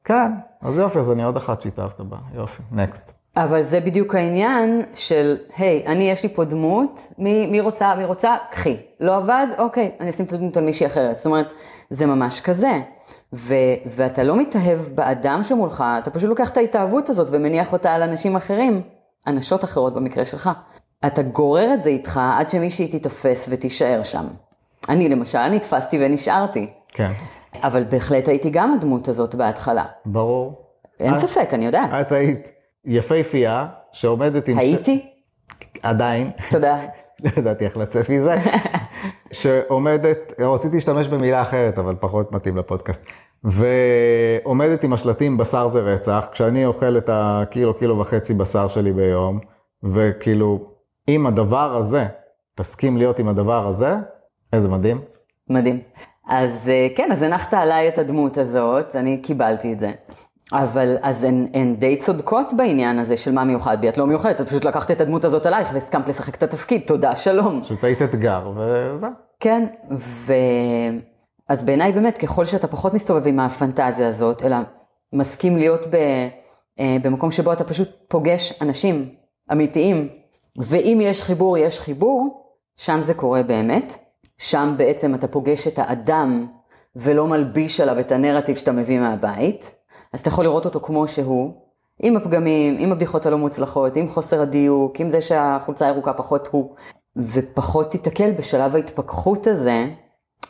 כן, 0.04 0.32
אז 0.62 0.78
יופי, 0.78 1.00
אז 1.00 1.12
אני 1.12 1.24
עוד 1.24 1.38
אחת 1.38 1.62
שהתאהבת 1.62 2.02
בה, 2.02 2.18
יופי, 2.36 2.64
נקסט. 2.72 3.17
אבל 3.44 3.62
זה 3.62 3.80
בדיוק 3.80 4.16
העניין 4.16 4.82
של, 4.96 5.38
היי, 5.58 5.84
אני 5.86 6.10
יש 6.12 6.24
לי 6.24 6.30
פה 6.30 6.44
דמות, 6.44 7.08
מי, 7.18 7.46
מי 7.46 7.60
רוצה, 7.62 7.96
מי 7.96 8.06
רוצה, 8.06 8.36
קחי. 8.52 8.78
לא 9.00 9.16
עבד? 9.16 9.48
אוקיי, 9.58 9.92
אני 10.00 10.10
אשים 10.10 10.26
את 10.26 10.34
הדמות 10.34 10.58
על 10.58 10.64
מישהי 10.66 10.88
אחרת. 10.88 11.18
זאת 11.20 11.26
אומרת, 11.26 11.52
זה 11.90 12.06
ממש 12.06 12.42
כזה. 12.42 12.72
ו, 13.34 13.54
ואתה 13.86 14.24
לא 14.24 14.38
מתאהב 14.38 14.80
באדם 14.80 15.44
שמולך, 15.44 15.84
אתה 15.98 16.10
פשוט 16.10 16.30
לוקח 16.30 16.50
את 16.50 16.58
ההתאהבות 16.58 17.10
הזאת 17.10 17.28
ומניח 17.32 17.74
אותה 17.74 17.92
על 17.94 18.04
אנשים 18.04 18.36
אחרים, 18.36 18.82
אנשות 19.28 19.64
אחרות 19.64 19.94
במקרה 19.94 20.26
שלך. 20.26 20.50
אתה 21.08 21.22
גורר 21.22 21.74
את 21.74 21.82
זה 21.82 21.90
איתך 21.90 22.20
עד 22.38 22.50
שמישהי 22.50 22.88
תיתפס 22.88 23.46
ותישאר 23.50 24.04
שם. 24.04 24.26
אני 24.90 25.10
למשל 25.10 25.48
נתפסתי 25.48 25.98
ונשארתי, 26.02 26.68
כן, 26.92 27.12
אבל 27.64 27.84
בהחלט 27.84 28.28
הייתי 28.28 28.50
גם 28.50 28.74
הדמות 28.74 29.08
הזאת 29.08 29.36
בהתחלה. 29.36 29.84
ברור. 30.06 30.54
אין 31.00 31.14
את- 31.14 31.20
ספק, 31.20 31.50
אני 31.54 31.66
יודעת. 31.66 31.90
את 32.02 32.12
היית 32.12 32.52
יפהפייה, 32.88 33.68
שעומדת 33.92 34.48
עם... 34.48 34.56
ש- 34.56 34.60
הייתי? 34.60 35.06
עדיין. 35.84 36.32
תודה. 36.50 36.80
לא 37.24 37.32
ידעתי 37.38 37.66
איך 37.66 37.78
לצאת 37.78 38.10
מזה, 38.10 38.36
שעומדת, 39.32 40.34
רציתי 40.40 40.76
להשתמש 40.76 41.08
במילה 41.08 41.42
אחרת, 41.42 41.80
אבל 41.80 41.96
פחות 42.00 42.32
מתאים 42.32 42.58
לפודקאסט, 42.58 43.06
ועומדת 43.44 44.84
עם 44.84 44.94
השלטים 44.94 45.38
בשר 45.38 45.68
זה 45.68 45.80
רצח, 45.80 46.28
כשאני 46.32 46.66
אוכל 46.66 46.98
את 46.98 47.10
הקילו, 47.14 47.74
קילו 47.74 48.00
וחצי 48.00 48.34
בשר 48.34 48.68
שלי 48.68 48.94
ביום, 48.94 49.40
וכאילו, 49.84 50.60
אם 51.08 51.28
הדבר 51.28 51.78
הזה, 51.78 52.06
תסכים 52.56 52.98
להיות 52.98 53.20
עם 53.20 53.28
הדבר 53.28 53.68
הזה, 53.68 53.96
איזה 54.54 54.68
מדהים. 54.68 55.02
מדהים. 55.50 55.80
אז 56.28 56.70
אה, 56.70 56.88
כן, 56.96 57.12
אז 57.12 57.22
הנחת 57.22 57.54
עליי 57.54 57.88
את 57.88 57.98
הדמות 57.98 58.38
הזאת, 58.38 58.96
אני 58.96 59.22
קיבלתי 59.22 59.74
את 59.74 59.80
זה. 59.80 59.92
אבל 60.54 60.98
אז 61.02 61.24
הן, 61.24 61.48
הן 61.54 61.76
די 61.76 61.98
צודקות 61.98 62.54
בעניין 62.58 63.00
הזה 63.00 63.18
של 63.18 63.32
מה 63.32 63.44
מיוחד 63.44 63.82
בי, 63.82 63.90
את 63.90 63.98
לא 63.98 64.08
מיוחדת, 64.08 64.42
את 64.42 64.48
פשוט 64.48 64.66
לקחת 64.66 64.92
את 64.92 65.02
הדמות 65.02 65.26
הזאת 65.26 65.46
עלייך 65.46 65.70
והסכמת 65.74 66.10
לשחק 66.10 66.36
את 66.36 66.44
התפקיד, 66.44 66.82
תודה, 66.86 67.16
שלום. 67.16 67.62
פשוט 67.64 67.84
היית 67.84 68.02
אתגר, 68.02 68.52
וזהו. 68.56 69.10
כן, 69.40 69.66
ו... 69.98 70.34
אז 71.50 71.64
בעיניי 71.64 71.92
באמת, 71.92 72.18
ככל 72.18 72.46
שאתה 72.46 72.68
פחות 72.68 72.94
מסתובב 72.94 73.28
עם 73.28 73.40
הפנטזיה 73.40 74.10
הזאת, 74.10 74.42
אלא 74.42 74.58
מסכים 75.14 75.58
להיות 75.58 75.88
ב... 75.88 75.96
אה, 76.80 76.98
במקום 77.02 77.32
שבו 77.32 77.54
אתה 77.54 77.64
פשוט 77.64 77.90
פוגש 78.08 78.54
אנשים 78.62 79.10
אמיתיים, 79.52 80.08
ואם 80.58 81.00
יש 81.02 81.24
חיבור, 81.24 81.58
יש 81.58 81.80
חיבור, 81.80 82.44
שם 82.78 83.02
זה 83.02 83.14
קורה 83.14 83.44
באמת. 83.44 83.98
שם 84.38 84.74
בעצם 84.78 85.16
אתה 85.16 85.28
פוגש 85.28 85.68
את 85.68 85.80
האדם 85.80 86.48
ולא 86.96 87.28
מלביש 87.28 87.80
עליו 87.80 88.00
את 88.00 88.12
הנרטיב 88.12 88.56
שאתה 88.56 88.72
מביא 88.72 89.00
מהבית. 89.00 89.77
אז 90.14 90.20
אתה 90.20 90.28
יכול 90.30 90.46
לראות 90.46 90.66
אותו 90.66 90.80
כמו 90.80 91.08
שהוא, 91.08 91.54
עם 92.00 92.18
הפגמים, 92.18 92.76
עם 92.80 92.92
הבדיחות 92.92 93.26
הלא 93.26 93.38
מוצלחות, 93.38 93.96
עם 93.96 94.08
חוסר 94.08 94.42
הדיוק, 94.42 95.00
עם 95.00 95.10
זה 95.10 95.22
שהחולצה 95.22 95.86
הירוקה 95.86 96.14
פחות 96.14 96.50
הוא, 96.52 96.76
ופחות 97.34 97.92
תיתקל 97.92 98.32
בשלב 98.32 98.76
ההתפכחות 98.76 99.48
הזה 99.48 99.86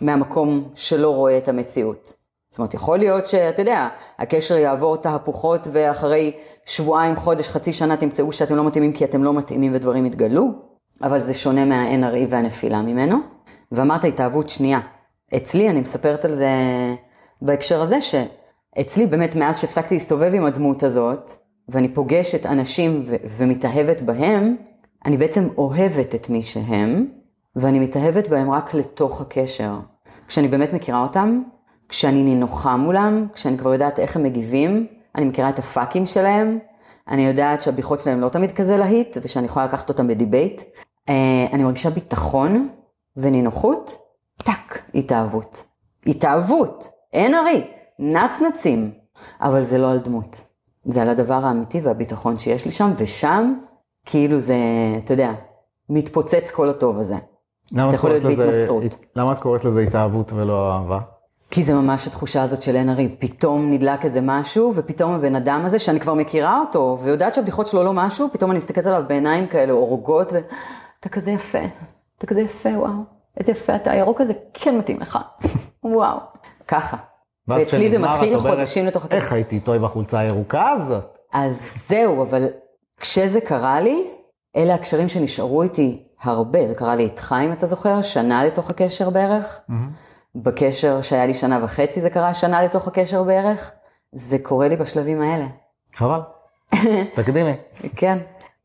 מהמקום 0.02 0.70
שלא 0.76 1.16
רואה 1.16 1.38
את 1.38 1.48
המציאות. 1.48 2.14
זאת 2.52 2.60
אומרת, 2.60 2.74
יכול 2.74 2.98
להיות 2.98 3.26
שאתה 3.26 3.62
יודע, 3.62 3.88
הקשר 4.20 4.58
יעבור 4.58 4.98
תהפוכות 4.98 5.68
ואחרי 5.72 6.32
שבועיים, 6.66 7.16
חודש, 7.16 7.50
חצי 7.50 7.74
שנה 7.74 7.98
תמצאו 7.98 8.32
שאתם 8.32 8.56
לא 8.56 8.64
מתאימים 8.64 8.94
כי 8.94 9.06
אתם 9.06 9.24
לא 9.24 9.34
מתאימים 9.34 9.72
ודברים 9.76 10.06
יתגלו, 10.06 10.48
אבל 11.04 11.20
זה 11.20 11.34
שונה 11.34 11.66
מה-NRE 11.66 12.28
והנפילה 12.30 12.82
ממנו. 12.82 13.18
ואמרת 13.72 14.04
התאהבות 14.04 14.50
שנייה. 14.50 14.80
אצלי, 15.36 15.70
אני 15.70 15.80
מספרת 15.80 16.26
על 16.26 16.34
זה 16.34 16.50
בהקשר 17.42 17.82
הזה, 17.82 18.02
שאצלי 18.77 19.07
באמת 19.07 19.36
מאז 19.36 19.60
שהפסקתי 19.60 19.96
להסתובב 19.96 20.34
עם 20.34 20.46
הדמות 20.46 20.84
הזאת, 20.84 21.31
ואני 21.69 21.93
פוגשת 21.93 22.46
אנשים 22.46 23.03
ו- 23.07 23.15
ומתאהבת 23.38 24.01
בהם, 24.01 24.55
אני 25.05 25.17
בעצם 25.17 25.48
אוהבת 25.57 26.15
את 26.15 26.29
מי 26.29 26.41
שהם, 26.41 27.07
ואני 27.55 27.79
מתאהבת 27.79 28.27
בהם 28.27 28.51
רק 28.51 28.74
לתוך 28.74 29.22
הקשר. 29.22 29.74
כשאני 30.27 30.48
באמת 30.48 30.74
מכירה 30.74 31.01
אותם, 31.01 31.41
כשאני 31.89 32.24
נינוחה 32.24 32.77
מולם, 32.77 33.27
כשאני 33.34 33.57
כבר 33.57 33.74
יודעת 33.74 34.00
איך 34.00 34.15
הם 34.15 34.24
מגיבים, 34.24 34.88
אני 35.15 35.25
מכירה 35.25 35.50
את 35.50 35.60
הפאקים 35.60 36.05
שלהם, 36.05 36.60
אני 37.07 37.25
יודעת 37.25 37.62
שהבדיחות 37.62 38.00
שלהם 38.00 38.22
לא 38.22 38.29
תמיד 38.29 38.51
כזה 38.51 38.77
להיט, 38.77 39.17
ושאני 39.22 39.46
יכולה 39.46 39.65
לקחת 39.65 39.89
אותם 39.89 40.07
ב 40.08 40.14
debate. 40.14 40.62
אה, 41.10 41.46
אני 41.53 41.63
מרגישה 41.63 41.89
ביטחון 41.89 42.69
ונינוחות, 43.17 43.98
טאק, 44.38 44.81
התאהבות. 44.96 45.63
התאהבות, 46.07 46.89
אין 47.13 47.34
הרי, 47.34 47.76
נצנצים, 48.00 48.92
אבל 49.42 49.63
זה 49.63 49.77
לא 49.77 49.92
על 49.92 49.98
דמות. 49.98 50.44
זה 50.86 51.01
על 51.01 51.10
הדבר 51.10 51.46
האמיתי 51.46 51.82
והביטחון 51.82 52.38
שיש 52.38 52.66
לי 52.66 52.72
שם, 52.72 52.92
ושם, 52.98 53.54
כאילו 54.06 54.39
זה, 54.39 54.56
אתה 54.98 55.13
יודע, 55.13 55.32
מתפוצץ 55.89 56.51
כל 56.51 56.70
הטוב 56.70 57.00
הזה. 57.00 57.16
למה 57.72 57.82
אתה 57.82 57.89
את 57.89 57.94
יכול 57.94 58.10
להיות 58.10 58.24
בהתנסות. 58.24 58.84
למה 59.16 59.32
את 59.32 59.39
קוראת 59.39 59.66
לזה 59.66 59.80
התאהבות 59.80 60.32
ולא 60.34 60.72
אהבה? 60.72 61.00
כי 61.51 61.63
זה 61.63 61.74
ממש 61.74 62.08
התחושה 62.08 62.44
הזאת 62.44 62.62
של 62.62 62.75
אין 62.75 62.89
הרי, 62.89 63.16
פתאום 63.20 63.72
נדלק 63.72 64.06
איזה 64.06 64.20
משהו, 64.24 64.72
ופתאום 64.75 65.12
הבן 65.12 65.36
אדם 65.36 65.62
הזה, 65.66 65.80
שאני 65.80 66.00
כבר 66.00 66.13
מכירה 66.13 66.60
אותו, 66.60 66.98
ויודעת 67.01 67.34
שהבדיחות 67.34 67.68
שלו 67.68 67.84
לא 67.84 67.92
משהו, 67.94 68.27
פתאום 68.32 68.51
אני 68.51 68.58
מסתכלת 68.58 68.86
עליו 68.86 69.04
בעיניים 69.08 69.48
כאלה 69.48 69.74
אורגות, 69.74 70.34
ואתה 70.34 71.10
כזה 71.10 71.32
יפה, 71.32 71.63
אתה 72.18 72.27
כזה 72.27 72.42
יפה, 72.42 72.70
וואו, 72.70 72.94
איזה 73.38 73.51
יפה 73.51 73.75
אתה, 73.75 73.92
הירוק 73.92 74.22
הזה 74.22 74.34
כן 74.54 74.77
מתאים 74.77 75.00
לך, 75.00 75.20
וואו, 75.84 76.18
ככה. 76.68 76.98
ואצלי 77.48 77.89
זה 77.89 77.98
מתחיל 77.98 78.38
חודשים 78.38 78.86
לתוך 78.86 79.06
הקשר. 79.06 79.18
איך 79.18 79.34
הייתי 79.34 79.56
איתו 79.56 79.74
עם 79.74 79.84
החולצה 79.84 80.20
הירוקה 80.20 80.70
הזאת? 80.70 81.18
אז 81.34 81.62
זהו, 81.88 82.22
אבל 82.24 82.48
כשזה 83.00 83.42
קרה 83.42 83.82
לי, 83.82 84.04
אלה 84.56 84.74
הקשרים 84.74 85.10
שנשארו 85.10 85.63
איתי 85.63 86.04
הרבה. 86.22 86.68
זה 86.68 86.75
קרה 86.75 86.96
לי 86.96 87.04
איתך, 87.04 87.36
אם 87.46 87.51
אתה 87.51 87.68
זוכר, 87.68 88.01
שנה 88.01 88.44
לתוך 88.44 88.70
הקשר 88.70 89.10
בערך. 89.10 89.60
בקשר 90.36 91.01
שהיה 91.01 91.25
לי 91.25 91.34
שנה 91.34 91.60
וחצי 91.63 92.01
זה 92.01 92.10
קרה 92.10 92.34
שנה 92.34 92.63
לתוך 92.63 92.88
הקשר 92.88 93.24
בערך. 93.24 93.72
זה 94.12 94.38
קורה 94.39 94.68
לי 94.68 94.75
בשלבים 94.75 95.22
האלה. 95.22 95.46
חבל. 95.96 96.20
תקדימי. 97.16 97.54
כן. 97.96 98.18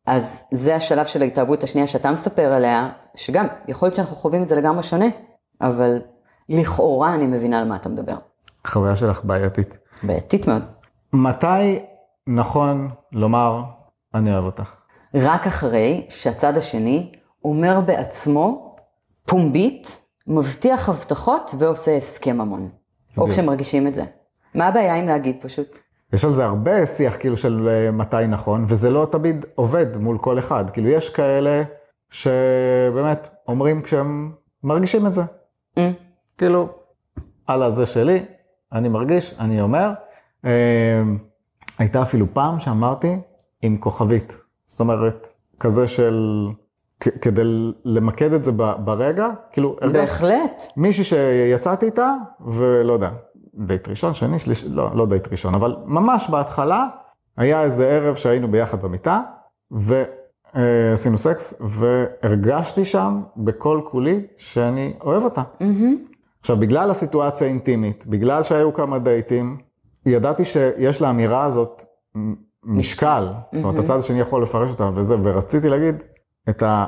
אז 0.07 0.45
זה 0.53 0.77
השלב 0.77 1.07
של 1.07 1.23
ההתאהבות 1.23 1.63
השנייה 1.63 1.87
שאתה 1.87 2.13
מספר 2.13 2.53
עליה, 2.53 2.91
שגם, 3.15 3.47
יכול 3.69 3.87
להיות 3.87 3.97
שאנחנו 3.97 4.17
חווים 4.17 4.43
את 4.43 4.49
זה 4.49 4.57
לגמרי 4.57 4.83
שונה, 4.83 5.07
אבל 5.61 6.01
לכאורה 6.49 7.15
אני 7.15 7.27
מבינה 7.27 7.59
על 7.59 7.69
מה 7.69 7.77
אתה 7.77 7.89
מדבר. 7.89 8.15
החוויה 8.65 8.97
שלך 8.97 9.25
בעייתית. 9.25 9.79
בעייתית 10.03 10.49
מאוד. 10.49 10.63
מתי 11.13 11.79
נכון 12.27 12.91
לומר, 13.13 13.63
אני 14.15 14.33
אוהב 14.33 14.45
אותך? 14.45 14.75
רק 15.15 15.47
אחרי 15.47 16.07
שהצד 16.09 16.57
השני 16.57 17.13
אומר 17.45 17.81
בעצמו, 17.81 18.77
פומבית, 19.27 20.01
מבטיח 20.27 20.89
הבטחות 20.89 21.51
ועושה 21.59 21.97
הסכם 21.97 22.39
ממון. 22.39 22.69
או. 23.19 23.29
כשמרגישים 23.29 23.87
את 23.87 23.95
זה. 23.95 24.05
מה 24.55 24.67
הבעיה 24.67 24.95
עם 24.95 25.07
להגיד 25.07 25.37
פשוט? 25.41 25.79
יש 26.13 26.25
על 26.25 26.35
זה 26.35 26.45
הרבה 26.45 26.87
שיח 26.87 27.17
כאילו 27.17 27.37
של 27.37 27.69
אה, 27.69 27.91
מתי 27.91 28.27
נכון, 28.29 28.65
וזה 28.69 28.91
לא 28.91 29.09
תמיד 29.13 29.47
עובד 29.55 29.97
מול 29.97 30.19
כל 30.19 30.39
אחד. 30.39 30.71
כאילו 30.71 30.89
יש 30.89 31.11
כאלה 31.11 31.63
שבאמת 32.11 33.29
אומרים 33.49 33.83
כשהם 33.83 34.33
מרגישים 34.65 35.07
את 35.07 35.15
זה. 35.15 35.23
Mm. 35.79 35.81
כאילו, 36.39 36.69
הלאה 37.49 37.71
זה 37.71 37.87
שלי, 37.87 38.25
אני 38.73 38.89
מרגיש, 38.89 39.35
אני 39.41 39.61
אומר. 39.61 39.91
אה, 40.45 41.03
הייתה 41.79 42.03
אפילו 42.03 42.27
פעם 42.33 42.61
שאמרתי 42.61 43.17
עם 43.63 43.77
כוכבית. 43.77 44.37
זאת 44.67 44.81
אומרת, 44.81 45.29
כזה 45.61 45.87
של, 45.87 46.47
כ- 47.01 47.19
כדי 47.21 47.43
למקד 47.85 48.33
את 48.33 48.45
זה 48.45 48.53
ברגע, 48.85 49.27
כאילו, 49.53 49.77
בהחלט. 49.93 50.63
מישהי 50.77 51.05
שיצאתי 51.05 51.87
איתה, 51.87 52.15
ולא 52.47 52.93
יודע, 52.93 53.11
דייט 53.55 53.89
ראשון, 53.89 54.15
שני, 54.15 54.39
שלישי, 54.39 54.69
לא, 54.69 54.91
לא 54.95 55.07
דייט 55.07 55.29
ראשון, 55.31 55.55
אבל 55.55 55.77
ממש 55.85 56.31
בהתחלה, 56.31 56.87
היה 57.37 57.63
איזה 57.63 57.89
ערב 57.89 58.15
שהיינו 58.15 58.49
ביחד 58.51 58.83
במיטה, 58.83 59.21
ועשינו 59.71 61.19
סקס, 61.19 61.55
והרגשתי 61.61 62.85
שם 62.85 63.23
בכל 63.37 63.81
כולי 63.91 64.21
שאני 64.37 64.93
אוהב 65.01 65.23
אותה. 65.25 65.43
עכשיו, 66.43 66.57
בגלל 66.57 66.91
הסיטואציה 66.91 67.47
האינטימית, 67.47 68.07
בגלל 68.07 68.43
שהיו 68.43 68.75
כמה 68.75 68.99
דייטים, 68.99 69.59
ידעתי 70.07 70.45
שיש 70.45 71.03
לאמירה 71.03 71.45
הזאת 71.45 71.85
משקל, 72.65 73.29
זאת 73.53 73.65
אומרת, 73.65 73.85
הצד 73.85 73.99
השני 73.99 74.21
יכול 74.21 74.43
לפרש 74.43 74.71
אותה 74.71 74.91
וזה, 74.95 75.15
ורציתי 75.23 75.69
להגיד 75.69 76.03
את 76.49 76.63
ה... 76.63 76.85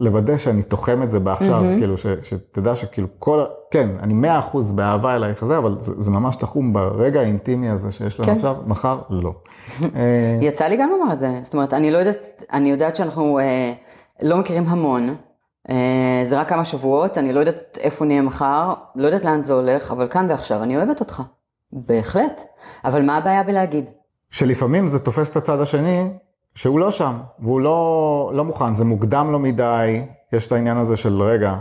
לוודא 0.00 0.36
שאני 0.36 0.62
תוחם 0.62 1.02
את 1.02 1.10
זה 1.10 1.20
בעכשיו, 1.20 1.62
כאילו, 1.78 1.98
ש, 1.98 2.06
שתדע 2.22 2.74
שכאילו 2.74 3.08
כל, 3.18 3.44
כן, 3.70 3.88
אני 4.02 4.14
מאה 4.14 4.38
אחוז 4.38 4.72
באהבה 4.72 5.16
אלייך 5.16 5.44
זה, 5.44 5.58
אבל 5.58 5.76
זה, 5.78 5.92
זה 5.98 6.10
ממש 6.10 6.36
תחום 6.36 6.72
ברגע 6.72 7.20
האינטימי 7.20 7.70
הזה 7.70 7.90
שיש 7.90 8.20
לנו 8.20 8.26
כן. 8.26 8.34
עכשיו, 8.34 8.56
מחר 8.66 9.00
לא. 9.10 9.32
יצא 10.48 10.64
לי 10.64 10.76
גם 10.76 10.90
לומר 10.90 11.12
את 11.12 11.20
זה. 11.20 11.40
זאת 11.42 11.54
אומרת, 11.54 11.74
אני 11.74 11.90
לא 11.90 11.98
יודעת, 11.98 12.44
אני 12.52 12.70
יודעת 12.70 12.96
שאנחנו 12.96 13.38
אה, 13.38 13.72
לא 14.22 14.36
מכירים 14.36 14.64
המון. 14.66 15.16
אה, 15.70 16.22
זה 16.24 16.40
רק 16.40 16.48
כמה 16.48 16.64
שבועות, 16.64 17.18
אני 17.18 17.32
לא 17.32 17.40
יודעת 17.40 17.78
איפה 17.80 18.04
נהיה 18.04 18.22
מחר, 18.22 18.72
לא 18.96 19.06
יודעת 19.06 19.24
לאן 19.24 19.42
זה 19.42 19.54
הולך, 19.54 19.90
אבל 19.90 20.08
כאן 20.08 20.26
ועכשיו 20.30 20.62
אני 20.62 20.76
אוהבת 20.76 21.00
אותך. 21.00 21.22
בהחלט. 21.72 22.42
אבל 22.84 23.02
מה 23.02 23.16
הבעיה 23.16 23.42
בלהגיד? 23.42 23.90
שלפעמים 24.30 24.88
זה 24.88 24.98
תופס 24.98 25.30
את 25.30 25.36
הצד 25.36 25.60
השני, 25.60 26.08
שהוא 26.54 26.80
לא 26.80 26.90
שם, 26.90 27.18
והוא 27.38 27.60
לא, 27.60 28.30
לא 28.34 28.44
מוכן, 28.44 28.74
זה 28.74 28.84
מוקדם 28.84 29.28
לו 29.32 29.38
מדי, 29.38 30.02
יש 30.32 30.46
את 30.46 30.52
העניין 30.52 30.76
הזה 30.76 30.96
של 30.96 31.22
רגע, 31.22 31.56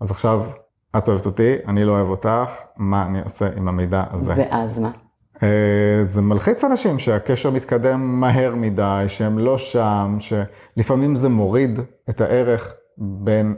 אז 0.00 0.10
עכשיו 0.10 0.42
את 0.96 1.08
אוהבת 1.08 1.26
אותי, 1.26 1.56
אני 1.68 1.84
לא 1.84 1.92
אוהב 1.92 2.08
אותך, 2.08 2.50
מה 2.76 3.06
אני 3.06 3.22
עושה 3.22 3.48
עם 3.56 3.68
המידע 3.68 4.04
הזה? 4.10 4.34
ואז 4.36 4.78
מה? 4.78 4.90
אה, 5.42 6.04
זה 6.04 6.20
מלחיץ 6.22 6.64
אנשים 6.64 6.98
שהקשר 6.98 7.50
מתקדם 7.50 8.20
מהר 8.20 8.54
מדי, 8.54 9.04
שהם 9.08 9.38
לא 9.38 9.58
שם, 9.58 10.16
שלפעמים 10.20 11.14
זה 11.14 11.28
מוריד 11.28 11.80
את 12.10 12.20
הערך 12.20 12.74
בין, 12.98 13.54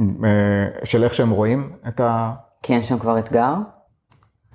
אה, 0.00 0.84
של 0.84 1.04
איך 1.04 1.14
שהם 1.14 1.30
רואים 1.30 1.72
את 1.88 2.00
ה... 2.00 2.32
כי 2.62 2.72
אין 2.72 2.82
שם 2.82 2.98
כבר 2.98 3.18
אתגר? 3.18 3.54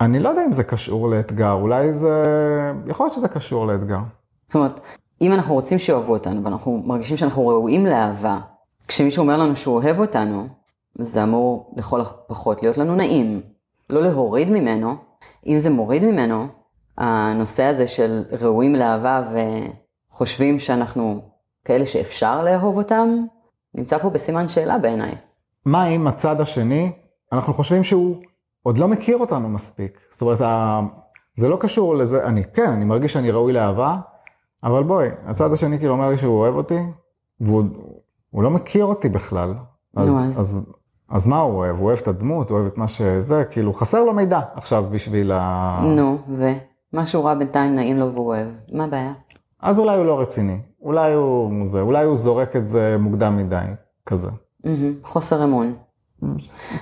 אני 0.00 0.18
לא 0.18 0.28
יודע 0.28 0.44
אם 0.44 0.52
זה 0.52 0.64
קשור 0.64 1.08
לאתגר, 1.08 1.52
אולי 1.52 1.92
זה... 1.92 2.24
יכול 2.86 3.06
להיות 3.06 3.14
שזה 3.14 3.28
קשור 3.28 3.66
לאתגר. 3.66 3.98
זאת 4.48 4.54
אומרת, 4.54 4.80
אם 5.20 5.32
אנחנו 5.32 5.54
רוצים 5.54 5.78
שאוהבו 5.78 6.12
אותנו, 6.12 6.44
ואנחנו 6.44 6.82
מרגישים 6.86 7.16
שאנחנו 7.16 7.48
ראויים 7.48 7.86
לאהבה, 7.86 8.38
כשמישהו 8.88 9.22
אומר 9.22 9.36
לנו 9.36 9.56
שהוא 9.56 9.74
אוהב 9.74 10.00
אותנו, 10.00 10.46
זה 10.98 11.22
אמור 11.22 11.74
לכל 11.76 12.00
הפחות 12.00 12.62
להיות 12.62 12.78
לנו 12.78 12.96
נעים. 12.96 13.40
לא 13.90 14.02
להוריד 14.02 14.50
ממנו. 14.50 14.94
אם 15.46 15.58
זה 15.58 15.70
מוריד 15.70 16.04
ממנו, 16.04 16.46
הנושא 16.98 17.62
הזה 17.62 17.86
של 17.86 18.22
ראויים 18.40 18.74
לאהבה 18.74 19.22
וחושבים 20.12 20.58
שאנחנו 20.58 21.20
כאלה 21.64 21.86
שאפשר 21.86 22.42
לאהוב 22.42 22.76
אותם, 22.76 23.08
נמצא 23.74 23.98
פה 23.98 24.10
בסימן 24.10 24.48
שאלה 24.48 24.78
בעיניי. 24.78 25.14
מה 25.64 25.86
אם 25.86 26.06
הצד 26.06 26.40
השני, 26.40 26.92
אנחנו 27.32 27.54
חושבים 27.54 27.84
שהוא 27.84 28.16
עוד 28.62 28.78
לא 28.78 28.88
מכיר 28.88 29.16
אותנו 29.16 29.48
מספיק. 29.48 29.98
זאת 30.10 30.22
אומרת. 30.22 30.40
זה 31.36 31.48
לא 31.48 31.56
קשור 31.60 31.94
לזה, 31.94 32.24
אני, 32.24 32.44
כן, 32.44 32.70
אני 32.70 32.84
מרגיש 32.84 33.12
שאני 33.12 33.30
ראוי 33.30 33.52
לאהבה, 33.52 33.96
אבל 34.64 34.82
בואי, 34.82 35.08
הצד 35.26 35.52
השני 35.52 35.78
כאילו 35.78 35.92
אומר 35.92 36.08
לי 36.08 36.16
שהוא 36.16 36.38
אוהב 36.38 36.56
אותי, 36.56 36.78
והוא 37.40 37.64
הוא 38.30 38.42
לא 38.42 38.50
מכיר 38.50 38.84
אותי 38.84 39.08
בכלל. 39.08 39.54
אז, 39.96 40.08
נו, 40.08 40.18
אז? 40.18 40.40
אז, 40.40 40.58
אז 41.10 41.26
מה 41.26 41.38
הוא 41.38 41.54
אוהב? 41.54 41.76
הוא 41.76 41.86
אוהב 41.86 41.98
את 41.98 42.08
הדמות, 42.08 42.50
הוא 42.50 42.58
אוהב 42.58 42.66
את 42.66 42.78
מה 42.78 42.88
שזה, 42.88 43.44
כאילו 43.50 43.72
חסר 43.72 44.04
לו 44.04 44.12
מידע 44.12 44.40
עכשיו 44.54 44.84
בשביל 44.90 45.32
ה... 45.32 45.80
נו, 45.96 46.18
ו? 46.28 46.44
מה 46.92 47.06
שהוא 47.06 47.24
ראה 47.24 47.34
בינתיים 47.34 47.74
נעים 47.74 47.96
לו 47.96 48.12
והוא 48.12 48.26
אוהב. 48.26 48.48
מה 48.72 48.84
הבעיה? 48.84 49.12
אז 49.60 49.78
אולי 49.78 49.96
הוא 49.96 50.04
לא 50.04 50.20
רציני, 50.20 50.58
אולי 50.82 51.12
הוא 51.12 51.66
זה, 51.66 51.80
אולי 51.80 52.04
הוא 52.04 52.16
זורק 52.16 52.56
את 52.56 52.68
זה 52.68 52.96
מוקדם 52.98 53.36
מדי, 53.36 53.64
כזה. 54.06 54.28
חוסר 55.02 55.44
אמון. 55.44 55.74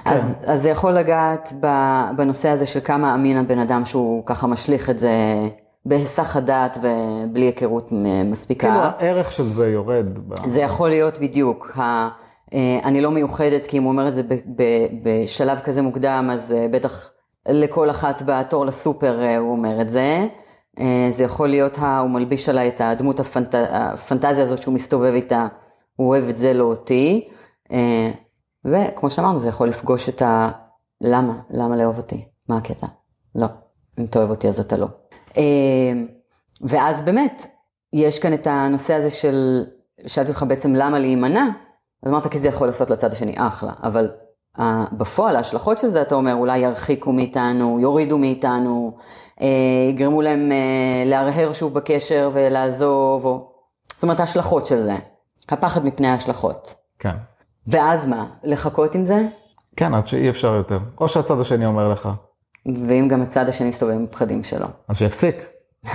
אז, 0.04 0.34
אז 0.46 0.62
זה 0.62 0.70
יכול 0.70 0.92
לגעת 0.92 1.52
בנושא 2.16 2.48
הזה 2.48 2.66
של 2.66 2.80
כמה 2.80 3.14
אמין 3.14 3.36
הבן 3.36 3.58
אדם 3.58 3.84
שהוא 3.84 4.26
ככה 4.26 4.46
משליך 4.46 4.90
את 4.90 4.98
זה 4.98 5.10
בהיסח 5.86 6.36
הדעת 6.36 6.78
ובלי 6.82 7.44
היכרות 7.44 7.92
מספיקה. 8.24 8.68
כאילו 8.68 8.80
הערך 8.80 9.32
של 9.32 9.42
זה 9.42 9.70
יורד. 9.70 10.18
ב... 10.28 10.34
זה 10.46 10.60
יכול 10.60 10.88
להיות 10.88 11.18
בדיוק, 11.18 11.78
ה, 11.78 12.08
אה, 12.54 12.80
אני 12.84 13.00
לא 13.00 13.10
מיוחדת, 13.10 13.66
כי 13.66 13.78
אם 13.78 13.82
הוא 13.82 13.90
אומר 13.90 14.08
את 14.08 14.14
זה 14.14 14.22
בשלב 15.02 15.58
כזה 15.58 15.82
מוקדם, 15.82 16.30
אז 16.32 16.52
אה, 16.52 16.66
בטח 16.70 17.10
לכל 17.48 17.90
אחת 17.90 18.22
בתור 18.26 18.66
לסופר 18.66 19.22
אה, 19.22 19.36
הוא 19.36 19.52
אומר 19.52 19.80
את 19.80 19.88
זה. 19.88 20.26
אה, 20.78 21.08
זה 21.10 21.24
יכול 21.24 21.48
להיות, 21.48 21.78
ה, 21.78 21.98
הוא 21.98 22.10
מלביש 22.10 22.48
עליי 22.48 22.68
את 22.68 22.80
הדמות 22.80 23.20
הפנט, 23.20 23.54
הפנטזיה 23.54 24.42
הזאת 24.42 24.62
שהוא 24.62 24.74
מסתובב 24.74 25.12
איתה, 25.14 25.46
הוא 25.96 26.08
אוהב 26.08 26.28
את 26.28 26.36
זה, 26.36 26.52
לא 26.52 26.64
אותי. 26.64 27.28
אה, 27.72 28.10
וכמו 28.64 29.10
שאמרנו, 29.10 29.40
זה 29.40 29.48
יכול 29.48 29.68
לפגוש 29.68 30.08
את 30.08 30.22
ה... 30.22 30.50
למה? 31.00 31.40
למה 31.50 31.76
לאהוב 31.76 31.96
אותי? 31.96 32.24
מה 32.48 32.56
הקטע? 32.56 32.86
לא. 33.34 33.46
אם 33.98 34.04
אתה 34.04 34.18
אוהב 34.18 34.30
אותי 34.30 34.48
אז 34.48 34.60
אתה 34.60 34.76
לא. 34.76 34.86
אה, 35.36 35.92
ואז 36.60 37.00
באמת, 37.00 37.46
יש 37.92 38.18
כאן 38.18 38.34
את 38.34 38.46
הנושא 38.46 38.94
הזה 38.94 39.10
של, 39.10 39.64
שאלתי 40.06 40.30
אותך 40.30 40.44
בעצם 40.48 40.74
למה 40.74 40.98
להימנע, 40.98 41.46
אז 42.02 42.12
אמרת 42.12 42.26
כי 42.26 42.38
זה 42.38 42.48
יכול 42.48 42.66
לעשות 42.66 42.90
לצד 42.90 43.12
השני, 43.12 43.34
אחלה, 43.38 43.72
אבל 43.82 44.10
בפועל 44.92 45.36
ההשלכות 45.36 45.78
של 45.78 45.88
זה, 45.88 46.02
אתה 46.02 46.14
אומר, 46.14 46.34
אולי 46.34 46.58
ירחיקו 46.58 47.12
מאיתנו, 47.12 47.80
יורידו 47.80 48.18
מאיתנו, 48.18 48.96
uh, 49.38 49.42
יגרמו 49.90 50.22
להם 50.22 50.50
uh, 50.50 51.08
להרהר 51.08 51.52
שוב 51.52 51.74
בקשר 51.74 52.30
ולעזוב, 52.32 53.24
או... 53.24 53.50
זאת 53.94 54.02
אומרת, 54.02 54.20
ההשלכות 54.20 54.66
של 54.66 54.82
זה, 54.82 54.94
הפחד 55.48 55.84
מפני 55.84 56.08
ההשלכות. 56.08 56.74
כן. 56.98 57.14
ואז 57.66 58.06
מה, 58.06 58.26
לחכות 58.44 58.94
עם 58.94 59.04
זה? 59.04 59.26
כן, 59.76 59.94
עד 59.94 60.08
שאי 60.08 60.30
אפשר 60.30 60.54
יותר. 60.54 60.78
או 61.00 61.08
שהצד 61.08 61.40
השני 61.40 61.66
אומר 61.66 61.88
לך, 61.88 62.08
ואם 62.88 63.08
גם 63.08 63.22
הצד 63.22 63.48
השני 63.48 63.68
מסתובב 63.68 63.92
עם 63.92 64.06
פחדים 64.06 64.42
שלו. 64.42 64.66
אז 64.88 64.98
שיפסיק. 64.98 65.46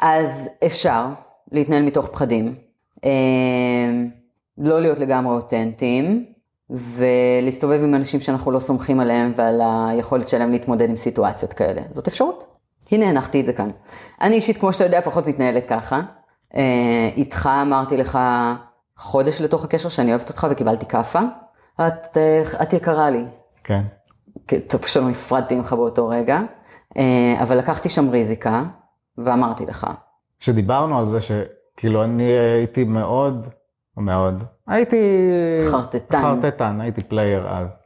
אז 0.00 0.48
אפשר 0.66 1.06
להתנהל 1.52 1.82
מתוך 1.82 2.06
פחדים, 2.06 2.54
אה, 3.04 3.10
לא 4.58 4.80
להיות 4.80 4.98
לגמרי 4.98 5.34
אותנטיים, 5.34 6.24
ולהסתובב 6.70 7.82
עם 7.82 7.94
אנשים 7.94 8.20
שאנחנו 8.20 8.50
לא 8.50 8.58
סומכים 8.58 9.00
עליהם 9.00 9.32
ועל 9.36 9.60
היכולת 9.88 10.28
שלהם 10.28 10.52
להתמודד 10.52 10.90
עם 10.90 10.96
סיטואציות 10.96 11.52
כאלה. 11.52 11.82
זאת 11.90 12.08
אפשרות. 12.08 12.44
הנה 12.92 13.08
הנחתי 13.08 13.40
את 13.40 13.46
זה 13.46 13.52
כאן. 13.52 13.70
אני 14.20 14.34
אישית, 14.34 14.56
כמו 14.56 14.72
שאתה 14.72 14.84
יודע, 14.84 15.00
פחות 15.00 15.26
מתנהלת 15.26 15.66
ככה. 15.66 16.00
אה, 16.56 17.08
איתך 17.16 17.50
אמרתי 17.62 17.96
לך 17.96 18.18
חודש 18.96 19.40
לתוך 19.40 19.64
הקשר 19.64 19.88
שאני 19.88 20.10
אוהבת 20.10 20.28
אותך 20.28 20.46
וקיבלתי 20.50 20.86
כאפה. 20.86 21.20
את, 21.86 22.16
אה, 22.16 22.42
את 22.62 22.72
יקרה 22.72 23.10
לי. 23.10 23.24
כן. 23.64 23.82
טוב 24.66 24.86
שלא 24.86 25.08
נפרדתי 25.08 25.54
ממך 25.54 25.72
באותו 25.72 26.08
רגע, 26.08 26.40
אה, 26.96 27.34
אבל 27.42 27.58
לקחתי 27.58 27.88
שם 27.88 28.08
ריזיקה, 28.08 28.62
ואמרתי 29.18 29.66
לך, 29.66 29.86
שדיברנו 30.38 30.98
על 30.98 31.08
זה 31.08 31.18
שכאילו 31.20 32.04
אני 32.04 32.22
הייתי 32.22 32.84
מאוד, 32.84 33.48
מאוד, 33.96 34.44
הייתי... 34.66 34.96
חרטטן. 35.70 36.22
חרטטן, 36.22 36.80
הייתי 36.80 37.00
player 37.00 37.48
אז. 37.48 37.76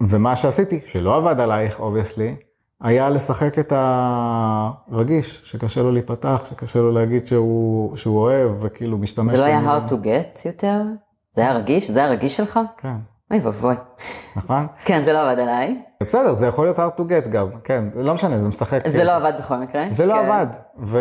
ומה 0.00 0.36
שעשיתי, 0.36 0.80
שלא 0.86 1.16
עבד 1.16 1.40
עלייך, 1.40 1.80
obviously, 1.80 2.36
היה 2.80 3.10
לשחק 3.10 3.58
את 3.58 3.72
הרגיש, 3.76 5.40
שקשה 5.44 5.82
לו 5.82 5.92
להיפתח, 5.92 6.44
שקשה 6.50 6.78
לו 6.78 6.92
להגיד 6.92 7.26
שהוא, 7.26 7.96
שהוא 7.96 8.20
אוהב, 8.20 8.64
וכאילו 8.64 8.98
משתמש... 8.98 9.32
זה 9.32 9.40
לא 9.40 9.44
היה 9.44 9.60
hard 9.60 9.90
to 9.90 9.94
get 9.94 10.46
יותר? 10.46 10.80
זה 11.34 11.42
היה 11.42 11.52
רגיש? 11.52 11.90
זה 11.90 11.98
היה 11.98 12.08
רגיש 12.08 12.36
שלך? 12.36 12.60
כן, 12.76 12.96
אוי 13.30 13.40
ואבוי. 13.40 13.74
נכון? 14.36 14.66
כן, 14.84 15.02
זה 15.04 15.12
לא 15.12 15.30
עבד 15.30 15.40
עליי. 15.40 15.82
בסדר, 16.02 16.34
זה 16.34 16.46
יכול 16.46 16.64
להיות 16.64 16.78
hard 16.78 17.00
to 17.00 17.02
get 17.02 17.28
גם, 17.28 17.46
כן, 17.64 17.84
לא 17.94 18.14
משנה, 18.14 18.40
זה 18.40 18.48
משחק. 18.48 18.88
זה 18.88 19.04
לא 19.04 19.14
עבד 19.14 19.32
בכל 19.38 19.56
מקרה. 19.56 19.84
זה 19.90 20.06
לא 20.06 20.14
כן. 20.14 20.18
עבד, 20.18 20.46
ו... 20.82 20.98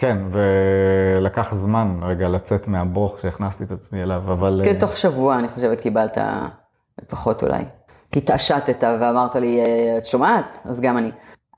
כן, 0.00 0.18
ולקח 0.30 1.54
זמן 1.54 1.96
רגע 2.02 2.28
לצאת 2.28 2.68
מהברוך 2.68 3.20
שהכנסתי 3.20 3.64
את 3.64 3.70
עצמי 3.70 4.02
אליו, 4.02 4.22
אבל... 4.32 4.60
כן, 4.64 4.78
תוך 4.78 4.96
שבוע 4.96 5.38
אני 5.38 5.48
חושבת 5.48 5.80
קיבלת, 5.80 6.18
פחות 7.08 7.42
אולי. 7.42 7.64
כי 8.12 8.18
התעשתת 8.18 8.84
ואמרת 9.00 9.36
לי, 9.36 9.60
"אה, 9.60 9.98
את 9.98 10.04
שומעת? 10.04 10.58
אז 10.64 10.80
גם 10.80 10.98
אני. 10.98 11.10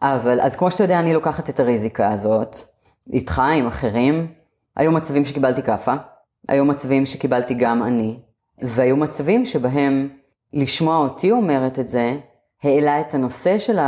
אבל, 0.02 0.40
אז 0.40 0.57
כמו 0.57 0.70
שאתה 0.70 0.85
יודע, 0.85 1.00
אני 1.00 1.14
לוקחת 1.14 1.48
את 1.48 1.61
הריזיקה 1.61 2.09
הזאת, 2.09 2.57
איתך, 3.12 3.42
עם 3.59 3.66
אחרים. 3.66 4.26
היו 4.76 4.92
מצבים 4.92 5.24
שקיבלתי 5.24 5.62
כאפה, 5.62 5.94
היו 6.48 6.64
מצבים 6.64 7.07
שקיבלתי 7.07 7.55
גם 7.55 7.83
אני, 7.83 8.18
והיו 8.62 8.96
מצבים 8.96 9.44
שבהם 9.44 10.09
לשמוע 10.52 10.96
אותי 10.98 11.31
אומרת 11.31 11.78
את 11.78 11.88
זה, 11.88 12.16
העלה 12.62 13.00
את 13.00 13.14
הנושא 13.14 13.59
של 13.59 13.78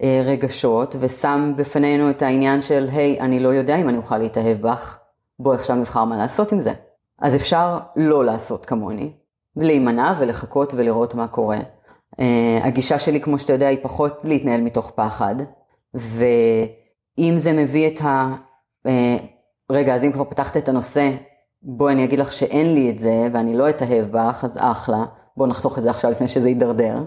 הרגשות, 0.00 0.96
ושם 0.98 1.52
בפנינו 1.56 2.10
את 2.10 2.22
העניין 2.22 2.60
של, 2.60 2.88
היי, 2.92 3.20
אני 3.20 3.40
לא 3.40 3.48
יודע 3.48 3.76
אם 3.76 3.88
אני 3.88 3.96
אוכל 3.96 4.18
להתאהב 4.18 4.60
בך, 4.60 4.98
בואי 5.38 5.54
עכשיו 5.54 5.76
נבחר 5.76 6.04
מה 6.04 6.16
לעשות 6.16 6.52
עם 6.52 6.60
זה. 6.60 6.72
אז 7.18 7.34
אפשר 7.34 7.78
לא 7.96 8.24
לעשות 8.24 8.66
כמוני, 8.66 9.12
להימנע 9.56 10.14
ולחכות 10.18 10.74
ולראות 10.76 11.14
מה 11.14 11.28
קורה. 11.28 11.58
Uh, 11.58 12.20
הגישה 12.62 12.98
שלי, 12.98 13.20
כמו 13.20 13.38
שאתה 13.38 13.52
יודע, 13.52 13.66
היא 13.68 13.78
פחות 13.82 14.20
להתנהל 14.24 14.60
מתוך 14.60 14.90
פחד, 14.94 15.34
ואם 15.94 17.34
זה 17.36 17.52
מביא 17.52 17.86
את 17.88 18.00
ה... 18.00 18.34
Uh, 18.86 18.90
רגע, 19.72 19.94
אז 19.94 20.04
אם 20.04 20.12
כבר 20.12 20.24
פתחת 20.24 20.56
את 20.56 20.68
הנושא, 20.68 21.10
בואי 21.62 21.92
אני 21.92 22.04
אגיד 22.04 22.18
לך 22.18 22.32
שאין 22.32 22.74
לי 22.74 22.90
את 22.90 22.98
זה, 22.98 23.28
ואני 23.32 23.56
לא 23.56 23.68
אתאהב 23.68 24.06
בך, 24.06 24.44
אז 24.44 24.58
אחלה, 24.60 25.04
בוא 25.36 25.46
נחתוך 25.46 25.78
את 25.78 25.82
זה 25.82 25.90
עכשיו 25.90 26.10
לפני 26.10 26.28
שזה 26.28 26.48
יידרדר, 26.48 27.04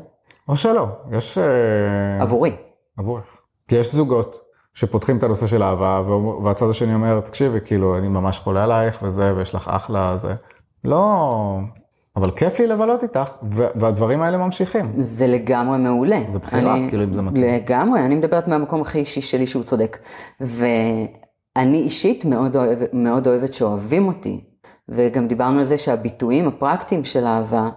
או 0.49 0.57
שלא, 0.57 0.87
יש... 1.11 1.37
אה, 1.37 2.21
עבורי. 2.21 2.55
עבורך. 2.97 3.41
כי 3.67 3.75
יש 3.75 3.95
זוגות 3.95 4.41
שפותחים 4.73 5.17
את 5.17 5.23
הנושא 5.23 5.47
של 5.47 5.63
אהבה, 5.63 6.01
והצד 6.43 6.69
השני 6.69 6.93
אומר, 6.93 7.19
תקשיבי, 7.19 7.59
כאילו, 7.65 7.97
אני 7.97 8.07
ממש 8.07 8.39
חולה 8.39 8.63
עלייך 8.63 8.99
וזה, 9.03 9.33
ויש 9.35 9.55
לך 9.55 9.67
אחלה 9.67 10.17
זה. 10.17 10.33
לא... 10.83 11.57
אבל 12.15 12.31
כיף 12.31 12.59
לי 12.59 12.67
לבלות 12.67 13.03
איתך, 13.03 13.29
והדברים 13.75 14.21
האלה 14.21 14.37
ממשיכים. 14.37 14.85
זה 14.95 15.27
לגמרי 15.27 15.77
מעולה. 15.77 16.19
זה 16.29 16.39
בחירה, 16.39 16.75
כאילו, 16.89 17.03
אם 17.03 17.13
זה 17.13 17.21
מתאים. 17.21 17.43
לגמרי, 17.43 18.01
אני 18.01 18.15
מדברת 18.15 18.47
מהמקום 18.47 18.81
הכי 18.81 18.99
אישי 18.99 19.21
שלי 19.21 19.47
שהוא 19.47 19.63
צודק. 19.63 19.97
ואני 20.41 21.77
אישית 21.77 22.25
מאוד, 22.25 22.55
אוהב, 22.55 22.79
מאוד 22.93 23.27
אוהבת 23.27 23.53
שאוהבים 23.53 24.07
אותי. 24.07 24.43
וגם 24.89 25.27
דיברנו 25.27 25.59
על 25.59 25.65
זה 25.65 25.77
שהביטויים 25.77 26.47
הפרקטיים 26.47 27.03
של 27.03 27.25
אהבה, 27.25 27.69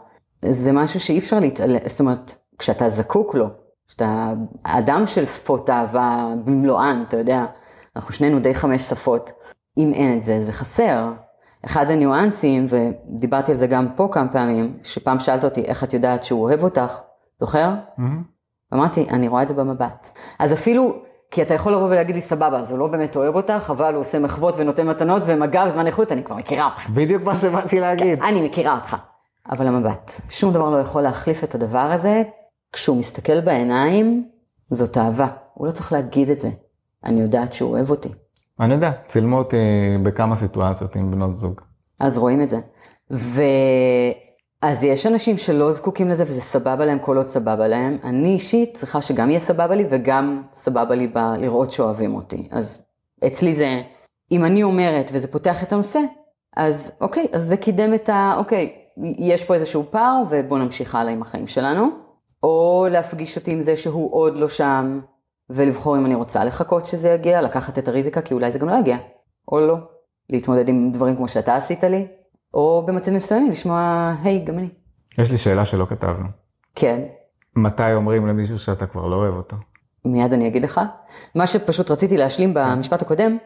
זה 0.45 0.73
משהו 0.73 1.01
שאי 1.01 1.19
אפשר 1.19 1.41
להתעלם, 1.41 1.79
זאת 1.87 2.01
אומרת, 2.01 2.35
כשאתה 2.59 2.91
זקוק 2.91 3.35
לו, 3.35 3.47
כשאתה 3.89 4.33
אדם 4.65 5.07
של 5.07 5.27
שפות 5.27 5.71
אהבה 5.71 6.35
במלואן, 6.45 7.05
אתה 7.09 7.17
יודע, 7.17 7.45
אנחנו 7.97 8.13
שנינו 8.13 8.41
די 8.41 8.55
חמש 8.55 8.83
שפות, 8.83 9.31
אם 9.79 9.93
אין 9.95 10.19
את 10.19 10.25
זה, 10.25 10.45
זה 10.45 10.53
חסר. 10.53 11.13
אחד 11.67 11.91
הניואנסים, 11.91 12.67
ודיברתי 12.69 13.51
על 13.51 13.57
זה 13.57 13.67
גם 13.67 13.89
פה 13.97 14.09
כמה 14.13 14.29
פעמים, 14.29 14.79
שפעם 14.85 15.21
שאלת 15.21 15.45
אותי 15.45 15.61
איך 15.61 15.85
את 15.85 15.95
יודעת 15.95 16.25
שהוא 16.25 16.43
אוהב 16.43 16.63
אותך, 16.63 17.01
זוכר? 17.41 17.75
אמרתי, 18.75 19.07
אני 19.11 19.29
רואה 19.29 19.43
את 19.43 19.49
זה 19.49 19.55
במבט. 19.55 20.11
אז 20.39 20.53
אפילו, 20.53 20.97
כי 21.31 21.43
אתה 21.43 21.55
יכול 21.55 21.73
לבוא 21.73 21.89
ולהגיד 21.89 22.17
לי, 22.17 22.23
סבבה, 22.23 22.59
אז 22.59 22.71
הוא 22.71 22.79
לא 22.79 22.87
באמת 22.87 23.17
אוהב 23.17 23.35
אותך, 23.35 23.71
אבל 23.71 23.95
הוא 23.95 24.01
עושה 24.01 24.19
מחוות 24.19 24.55
ונותן 24.59 24.87
מתנות 24.87 25.23
ומגע 25.27 25.65
בזמן 25.65 25.87
איכות, 25.87 26.13
אני 26.13 26.25
כבר 26.25 26.37
מכירה 26.37 26.67
אותך. 26.67 26.89
בדיוק 26.89 27.23
מה 27.23 27.35
שבאתי 27.35 27.81
להגיד. 27.81 28.23
אני 28.23 28.47
מכירה 28.47 28.75
אותך. 28.75 28.97
אבל 29.51 29.67
המבט, 29.67 30.13
שום 30.29 30.53
דבר 30.53 30.71
לא 30.71 30.77
יכול 30.77 31.03
להחליף 31.03 31.45
את 31.45 31.55
הדבר 31.55 31.79
הזה, 31.93 32.23
כשהוא 32.75 32.97
מסתכל 32.97 33.41
בעיניים, 33.41 34.29
זאת 34.71 34.99
אהבה. 34.99 35.27
הוא 35.55 35.67
לא 35.67 35.73
צריך 35.73 35.93
להגיד 35.93 36.31
את 36.31 36.41
זה. 36.41 36.51
אני 37.05 37.21
יודעת 37.21 37.53
שהוא 37.53 37.71
אוהב 37.71 37.91
אותי. 37.91 38.09
אני 38.61 38.75
יודע, 38.75 38.93
צילמו 39.09 39.39
אותי 39.39 39.57
בכמה 40.03 40.37
סיטואציות 40.37 40.97
עם 40.97 41.11
בנות 41.11 41.39
זוג. 41.39 41.61
אז 42.01 42.19
רואים 42.19 42.43
את 42.43 42.51
זה. 42.51 42.59
ו... 43.11 43.43
אז 44.63 44.85
יש 44.85 45.07
אנשים 45.07 45.37
שלא 45.37 45.73
זקוקים 45.73 46.11
לזה 46.11 46.23
וזה 46.23 46.41
סבבה 46.41 46.85
להם 46.85 46.99
כל 46.99 47.17
עוד 47.17 47.27
סבבה 47.27 47.69
להם. 47.69 47.97
אני 48.05 48.29
אישית 48.29 48.75
צריכה 48.75 49.01
שגם 49.01 49.31
יהיה 49.31 49.41
סבבה 49.41 49.75
לי 49.75 49.85
וגם 49.91 50.43
סבבה 50.53 50.95
לי 50.95 51.07
ב... 51.07 51.19
לראות 51.19 51.71
שאוהבים 51.71 52.15
אותי. 52.15 52.49
אז 52.51 52.83
אצלי 53.27 53.55
זה, 53.55 53.83
אם 54.33 54.45
אני 54.45 54.63
אומרת 54.63 55.11
וזה 55.13 55.29
פותח 55.29 55.63
את 55.63 55.73
הנושא, 55.73 56.01
אז 56.57 56.91
אוקיי, 57.01 57.27
אז 57.33 57.45
זה 57.45 57.57
קידם 57.57 57.95
את 57.95 58.09
ה... 58.09 58.35
אוקיי, 58.37 58.73
יש 59.19 59.45
פה 59.45 59.55
איזשהו 59.55 59.85
פער 59.91 60.23
ובואו 60.31 60.61
נמשיך 60.61 60.95
הלאה 60.95 61.13
עם 61.13 61.23
החיים 61.23 61.47
שלנו. 61.47 62.04
או 62.45 62.87
להפגיש 62.91 63.37
אותי 63.37 63.53
עם 63.53 63.61
זה 63.61 63.77
שהוא 63.77 64.15
עוד 64.15 64.39
לא 64.39 64.49
שם, 64.49 65.01
ולבחור 65.51 65.97
אם 65.99 66.07
אני 66.07 66.15
רוצה 66.15 66.45
לחכות 66.45 66.87
שזה 66.87 67.09
יגיע, 67.09 67.43
לקחת 67.43 67.79
את 67.79 67.89
הריזיקה, 67.89 68.21
כי 68.21 68.35
אולי 68.35 68.53
זה 68.53 68.59
גם 68.59 68.69
לא 68.69 68.75
יגיע, 68.75 68.97
או 69.53 69.61
לא. 69.61 69.77
להתמודד 70.31 70.69
עם 70.69 70.91
דברים 70.93 71.17
כמו 71.17 71.29
שאתה 71.29 71.57
עשית 71.57 71.85
לי, 71.85 72.07
או 72.55 72.83
במצבים 72.87 73.17
מסוימים 73.17 73.51
לשמוע, 73.51 74.13
היי, 74.23 74.45
גם 74.45 74.59
אני. 74.59 74.69
יש 75.19 75.31
לי 75.31 75.39
שאלה 75.39 75.65
שלא 75.65 75.85
כתבנו. 75.85 76.27
כן, 76.75 77.01
מתי 77.57 77.93
אומרים 77.95 78.27
למישהו 78.27 78.59
שאתה 78.59 78.87
כבר 78.87 79.07
לא 79.07 79.17
אוהב 79.17 79.35
אותו? 79.35 79.57
מיד 80.05 80.33
אני 80.33 80.47
אגיד 80.47 80.65
לך. 80.65 80.81
מה 81.35 81.47
שפשוט 81.47 81.91
רציתי 81.91 82.17
להשלים 82.17 82.55
במשפט 82.55 83.03
הקודם, 83.03 83.37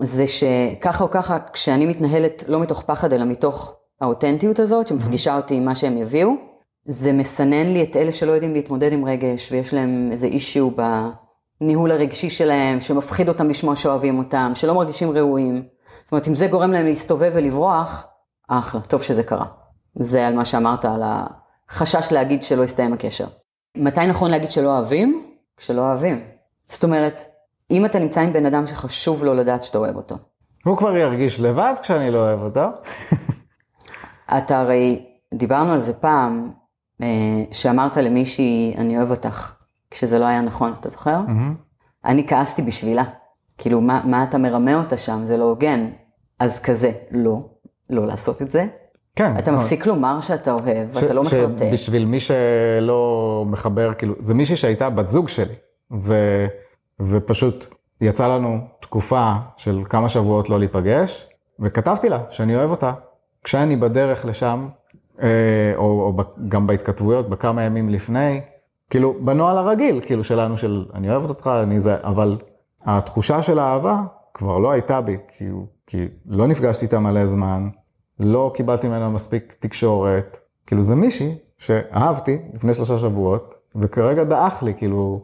זה 0.00 0.24
שככה 0.26 1.04
או 1.04 1.10
ככה, 1.10 1.38
כשאני 1.52 1.86
מתנהלת 1.86 2.44
לא 2.48 2.60
מתוך 2.60 2.82
פחד, 2.82 3.12
אלא 3.12 3.24
מתוך 3.24 3.76
האותנטיות 4.00 4.58
הזאת, 4.58 4.86
שמפגישה 4.86 5.36
אותי 5.36 5.54
עם 5.54 5.64
מה 5.64 5.74
שהם 5.74 5.96
יביאו, 5.96 6.55
זה 6.86 7.12
מסנן 7.12 7.66
לי 7.66 7.82
את 7.82 7.96
אלה 7.96 8.12
שלא 8.12 8.32
יודעים 8.32 8.54
להתמודד 8.54 8.92
עם 8.92 9.04
רגש, 9.04 9.52
ויש 9.52 9.74
להם 9.74 10.08
איזה 10.12 10.26
אישיו 10.26 10.70
בניהול 11.60 11.92
הרגשי 11.92 12.30
שלהם, 12.30 12.80
שמפחיד 12.80 13.28
אותם 13.28 13.48
לשמוע 13.48 13.76
שאוהבים 13.76 14.18
אותם, 14.18 14.52
שלא 14.54 14.74
מרגישים 14.74 15.10
ראויים. 15.10 15.62
זאת 16.04 16.12
אומרת, 16.12 16.28
אם 16.28 16.34
זה 16.34 16.46
גורם 16.46 16.72
להם 16.72 16.86
להסתובב 16.86 17.30
ולברוח, 17.34 18.06
אחלה, 18.48 18.80
טוב 18.80 19.02
שזה 19.02 19.22
קרה. 19.22 19.46
זה 19.94 20.26
על 20.26 20.34
מה 20.34 20.44
שאמרת, 20.44 20.84
על 20.84 21.02
החשש 21.04 22.12
להגיד 22.12 22.42
שלא 22.42 22.64
יסתיים 22.64 22.92
הקשר. 22.92 23.26
מתי 23.76 24.06
נכון 24.06 24.30
להגיד 24.30 24.50
שלא 24.50 24.78
אוהבים? 24.78 25.26
כשלא 25.56 25.82
אוהבים. 25.82 26.24
זאת 26.68 26.84
אומרת, 26.84 27.20
אם 27.70 27.86
אתה 27.86 27.98
נמצא 27.98 28.20
עם 28.20 28.32
בן 28.32 28.46
אדם 28.46 28.66
שחשוב 28.66 29.24
לו 29.24 29.34
לדעת 29.34 29.64
שאתה 29.64 29.78
אוהב 29.78 29.96
אותו, 29.96 30.14
הוא 30.64 30.76
כבר 30.76 30.96
ירגיש 30.96 31.40
לבד 31.40 31.74
כשאני 31.82 32.10
לא 32.10 32.18
אוהב 32.18 32.42
אותו. 32.42 32.60
אתה 34.38 34.60
הרי, 34.60 35.06
דיברנו 35.34 35.72
על 35.72 35.78
זה 35.78 35.92
פעם, 35.92 36.50
שאמרת 37.52 37.96
למישהי, 37.96 38.74
אני 38.78 38.98
אוהב 38.98 39.10
אותך, 39.10 39.52
כשזה 39.90 40.18
לא 40.18 40.24
היה 40.24 40.40
נכון, 40.40 40.72
אתה 40.80 40.88
זוכר? 40.88 41.20
אני 42.04 42.26
כעסתי 42.28 42.62
בשבילה. 42.62 43.02
כאילו, 43.58 43.80
מה, 43.80 44.00
מה 44.04 44.24
אתה 44.24 44.38
מרמה 44.38 44.74
אותה 44.74 44.96
שם? 44.96 45.20
זה 45.24 45.36
לא 45.36 45.44
הוגן. 45.44 45.90
אז 46.40 46.60
כזה, 46.60 46.92
לא, 47.10 47.40
לא 47.90 48.06
לעשות 48.06 48.42
את 48.42 48.50
זה. 48.50 48.66
כן. 49.16 49.38
אתה 49.38 49.50
זאת 49.50 49.60
מפסיק 49.60 49.86
לומר 49.86 50.20
שאתה 50.20 50.50
אוהב, 50.52 50.66
ש- 50.92 51.02
ואתה 51.02 51.14
לא 51.14 51.22
מחרטט. 51.22 51.58
שבשביל 51.58 52.04
מי 52.04 52.20
שלא 52.20 53.44
מחבר, 53.46 53.94
כאילו, 53.94 54.14
זה 54.18 54.34
מישהי 54.34 54.56
שהייתה 54.56 54.90
בת 54.90 55.08
זוג 55.08 55.28
שלי, 55.28 55.54
ו, 56.00 56.14
ופשוט 57.00 57.74
יצא 58.00 58.28
לנו 58.28 58.58
תקופה 58.80 59.32
של 59.56 59.82
כמה 59.90 60.08
שבועות 60.08 60.50
לא 60.50 60.58
להיפגש, 60.58 61.28
וכתבתי 61.60 62.08
לה 62.08 62.18
שאני 62.30 62.56
אוהב 62.56 62.70
אותה. 62.70 62.92
כשאני 63.44 63.76
בדרך 63.76 64.24
לשם, 64.24 64.68
אה, 64.68 64.70
או, 65.76 66.02
או 66.02 66.12
ב- 66.12 66.48
גם 66.48 66.66
בהתכתבויות 66.66 67.28
בכמה 67.28 67.62
ימים 67.62 67.88
לפני, 67.88 68.40
כאילו, 68.90 69.14
בנוהל 69.20 69.58
הרגיל, 69.58 70.00
כאילו, 70.04 70.24
שלנו, 70.24 70.56
של 70.58 70.84
אני 70.94 71.10
אוהבת 71.10 71.28
אותך, 71.28 71.50
אני 71.62 71.80
זה, 71.80 71.96
אבל 72.04 72.36
התחושה 72.84 73.42
של 73.42 73.58
האהבה 73.58 74.00
כבר 74.34 74.58
לא 74.58 74.70
הייתה 74.70 75.00
בי, 75.00 75.16
כי, 75.38 75.44
כי 75.86 76.08
לא 76.26 76.46
נפגשתי 76.46 76.84
איתה 76.84 76.98
מלא 76.98 77.26
זמן, 77.26 77.68
לא 78.20 78.50
קיבלתי 78.54 78.88
ממנה 78.88 79.08
מספיק 79.08 79.54
תקשורת, 79.60 80.38
כאילו 80.66 80.82
זה 80.82 80.94
מישהי 80.94 81.34
שאהבתי 81.58 82.38
לפני 82.54 82.74
שלושה 82.74 82.96
שבועות, 82.96 83.54
וכרגע 83.76 84.24
דעך 84.24 84.62
לי, 84.62 84.74
כאילו, 84.74 85.20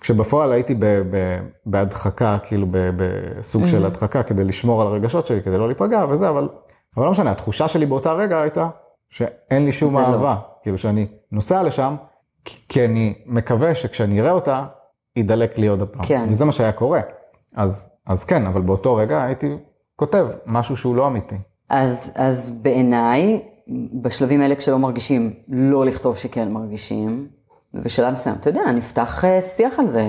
כשבפועל 0.00 0.52
הייתי 0.52 0.74
ב, 0.74 0.84
ב, 0.84 1.38
בהדחקה, 1.66 2.38
כאילו 2.44 2.66
ב, 2.70 2.90
בסוג 2.96 3.66
של 3.66 3.86
הדחקה, 3.86 4.22
כדי 4.22 4.44
לשמור 4.44 4.82
על 4.82 4.86
הרגשות 4.88 5.26
שלי, 5.26 5.42
כדי 5.42 5.58
לא 5.58 5.66
להיפגע 5.66 6.04
וזה, 6.08 6.28
אבל, 6.28 6.48
אבל 6.96 7.04
לא 7.04 7.10
משנה, 7.10 7.30
התחושה 7.30 7.68
שלי 7.68 7.86
באותה 7.86 8.12
רגע 8.12 8.40
הייתה 8.40 8.68
שאין 9.12 9.64
לי 9.64 9.72
שום 9.72 9.94
לא. 9.94 10.00
אהבה, 10.00 10.36
כאילו 10.62 10.78
שאני 10.78 11.06
נוסע 11.32 11.62
לשם, 11.62 11.96
כי, 12.44 12.58
כי 12.68 12.84
אני 12.84 13.14
מקווה 13.26 13.74
שכשאני 13.74 14.20
אראה 14.20 14.30
אותה, 14.30 14.64
ידלק 15.16 15.58
לי 15.58 15.66
עוד 15.66 15.82
הפעם. 15.82 16.02
כן. 16.02 16.26
וזה 16.28 16.44
מה 16.44 16.52
שהיה 16.52 16.72
קורה. 16.72 17.00
אז, 17.56 17.88
אז 18.06 18.24
כן, 18.24 18.46
אבל 18.46 18.60
באותו 18.60 18.94
רגע 18.94 19.22
הייתי 19.22 19.56
כותב 19.96 20.26
משהו 20.46 20.76
שהוא 20.76 20.96
לא 20.96 21.06
אמיתי. 21.06 21.34
אז, 21.70 22.12
אז 22.14 22.50
בעיניי, 22.50 23.42
בשלבים 24.02 24.40
האלה 24.40 24.54
כשלא 24.54 24.78
מרגישים, 24.78 25.32
לא 25.48 25.84
לכתוב 25.84 26.16
שכן 26.16 26.52
מרגישים, 26.52 27.28
ובשלב 27.74 28.12
מסוים, 28.12 28.34
אתה 28.40 28.50
יודע, 28.50 28.72
נפתח 28.72 29.24
אה, 29.24 29.40
שיח 29.40 29.78
על 29.78 29.88
זה, 29.88 30.04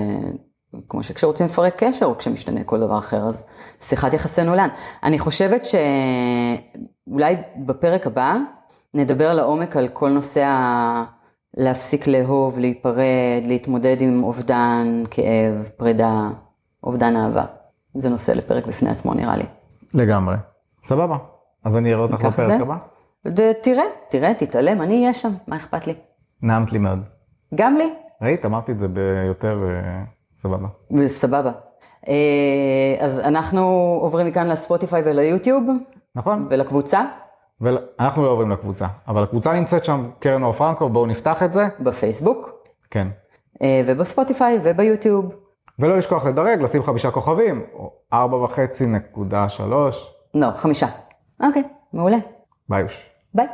כמו 0.88 1.02
שכשרוצים 1.02 1.46
לפרק 1.46 1.74
קשר, 1.76 2.06
או 2.06 2.18
כשמשתנה 2.18 2.64
כל 2.64 2.80
דבר 2.80 2.98
אחר, 2.98 3.26
אז 3.28 3.44
שיחת 3.80 4.14
יחסינו 4.14 4.54
לאן. 4.54 4.68
אני 5.02 5.18
חושבת 5.18 5.62
שאולי 5.64 7.36
בפרק 7.66 8.06
הבא, 8.06 8.36
נדבר 8.94 9.32
לעומק 9.32 9.76
על 9.76 9.88
כל 9.88 10.08
נושא 10.08 10.44
ה... 10.44 11.04
להפסיק 11.56 12.06
לאהוב, 12.06 12.58
להיפרד, 12.58 13.42
להתמודד 13.44 13.96
עם 14.00 14.24
אובדן, 14.24 15.02
כאב, 15.10 15.68
פרידה, 15.76 16.28
אובדן 16.84 17.16
אהבה. 17.16 17.44
זה 17.94 18.10
נושא 18.10 18.32
לפרק 18.32 18.66
בפני 18.66 18.90
עצמו 18.90 19.14
נראה 19.14 19.36
לי. 19.36 19.44
לגמרי. 19.94 20.36
סבבה. 20.84 21.16
אז 21.64 21.76
אני 21.76 21.94
אראה 21.94 22.02
אותך 22.02 22.24
בפרק? 22.24 22.60
הבא. 22.60 22.76
תראה, 23.62 23.84
תראה, 24.10 24.34
תתעלם, 24.34 24.82
אני 24.82 25.00
אהיה 25.00 25.12
שם, 25.12 25.32
מה 25.48 25.56
אכפת 25.56 25.86
לי? 25.86 25.94
נעמת 26.42 26.72
לי 26.72 26.78
מאוד. 26.78 26.98
גם 27.54 27.76
לי, 27.76 27.92
ראית? 28.22 28.46
אמרתי 28.46 28.72
את 28.72 28.78
זה 28.78 28.88
ביותר 28.88 29.64
אה, 29.68 30.02
סבבה. 30.42 30.68
וסבבה. 30.90 31.52
אה, 32.08 32.96
אז 33.00 33.20
אנחנו 33.20 33.60
עוברים 34.00 34.26
מכאן 34.26 34.48
לספוטיפיי 34.48 35.02
וליוטיוב 35.04 35.64
נכון? 36.14 36.46
ולקבוצה 36.50 37.04
ואנחנו 37.60 38.22
לא 38.22 38.28
עוברים 38.28 38.50
לקבוצה, 38.50 38.86
אבל 39.08 39.22
הקבוצה 39.22 39.52
נמצאת 39.52 39.84
שם, 39.84 40.10
קרן 40.20 40.42
אור 40.42 40.52
פרנקו, 40.52 40.88
בואו 40.88 41.06
נפתח 41.06 41.42
את 41.42 41.52
זה. 41.52 41.66
בפייסבוק 41.80 42.50
כן. 42.90 43.08
אה, 43.62 43.82
ובספוטיפיי 43.86 44.58
וביוטיוב. 44.62 45.34
ולא 45.78 45.96
לשכוח 45.96 46.26
לדרג, 46.26 46.62
לשים 46.62 46.82
חמישה 46.82 47.10
כוכבים, 47.10 47.64
או 47.72 47.92
ארבע 48.12 48.36
וחצי 48.36 48.86
נקודה 48.86 49.48
שלוש. 49.48 50.14
לא, 50.34 50.46
חמישה. 50.56 50.86
אוקיי, 51.42 51.62
מעולה. 51.92 52.18
ביוש. 52.68 53.10
ביי. 53.34 53.46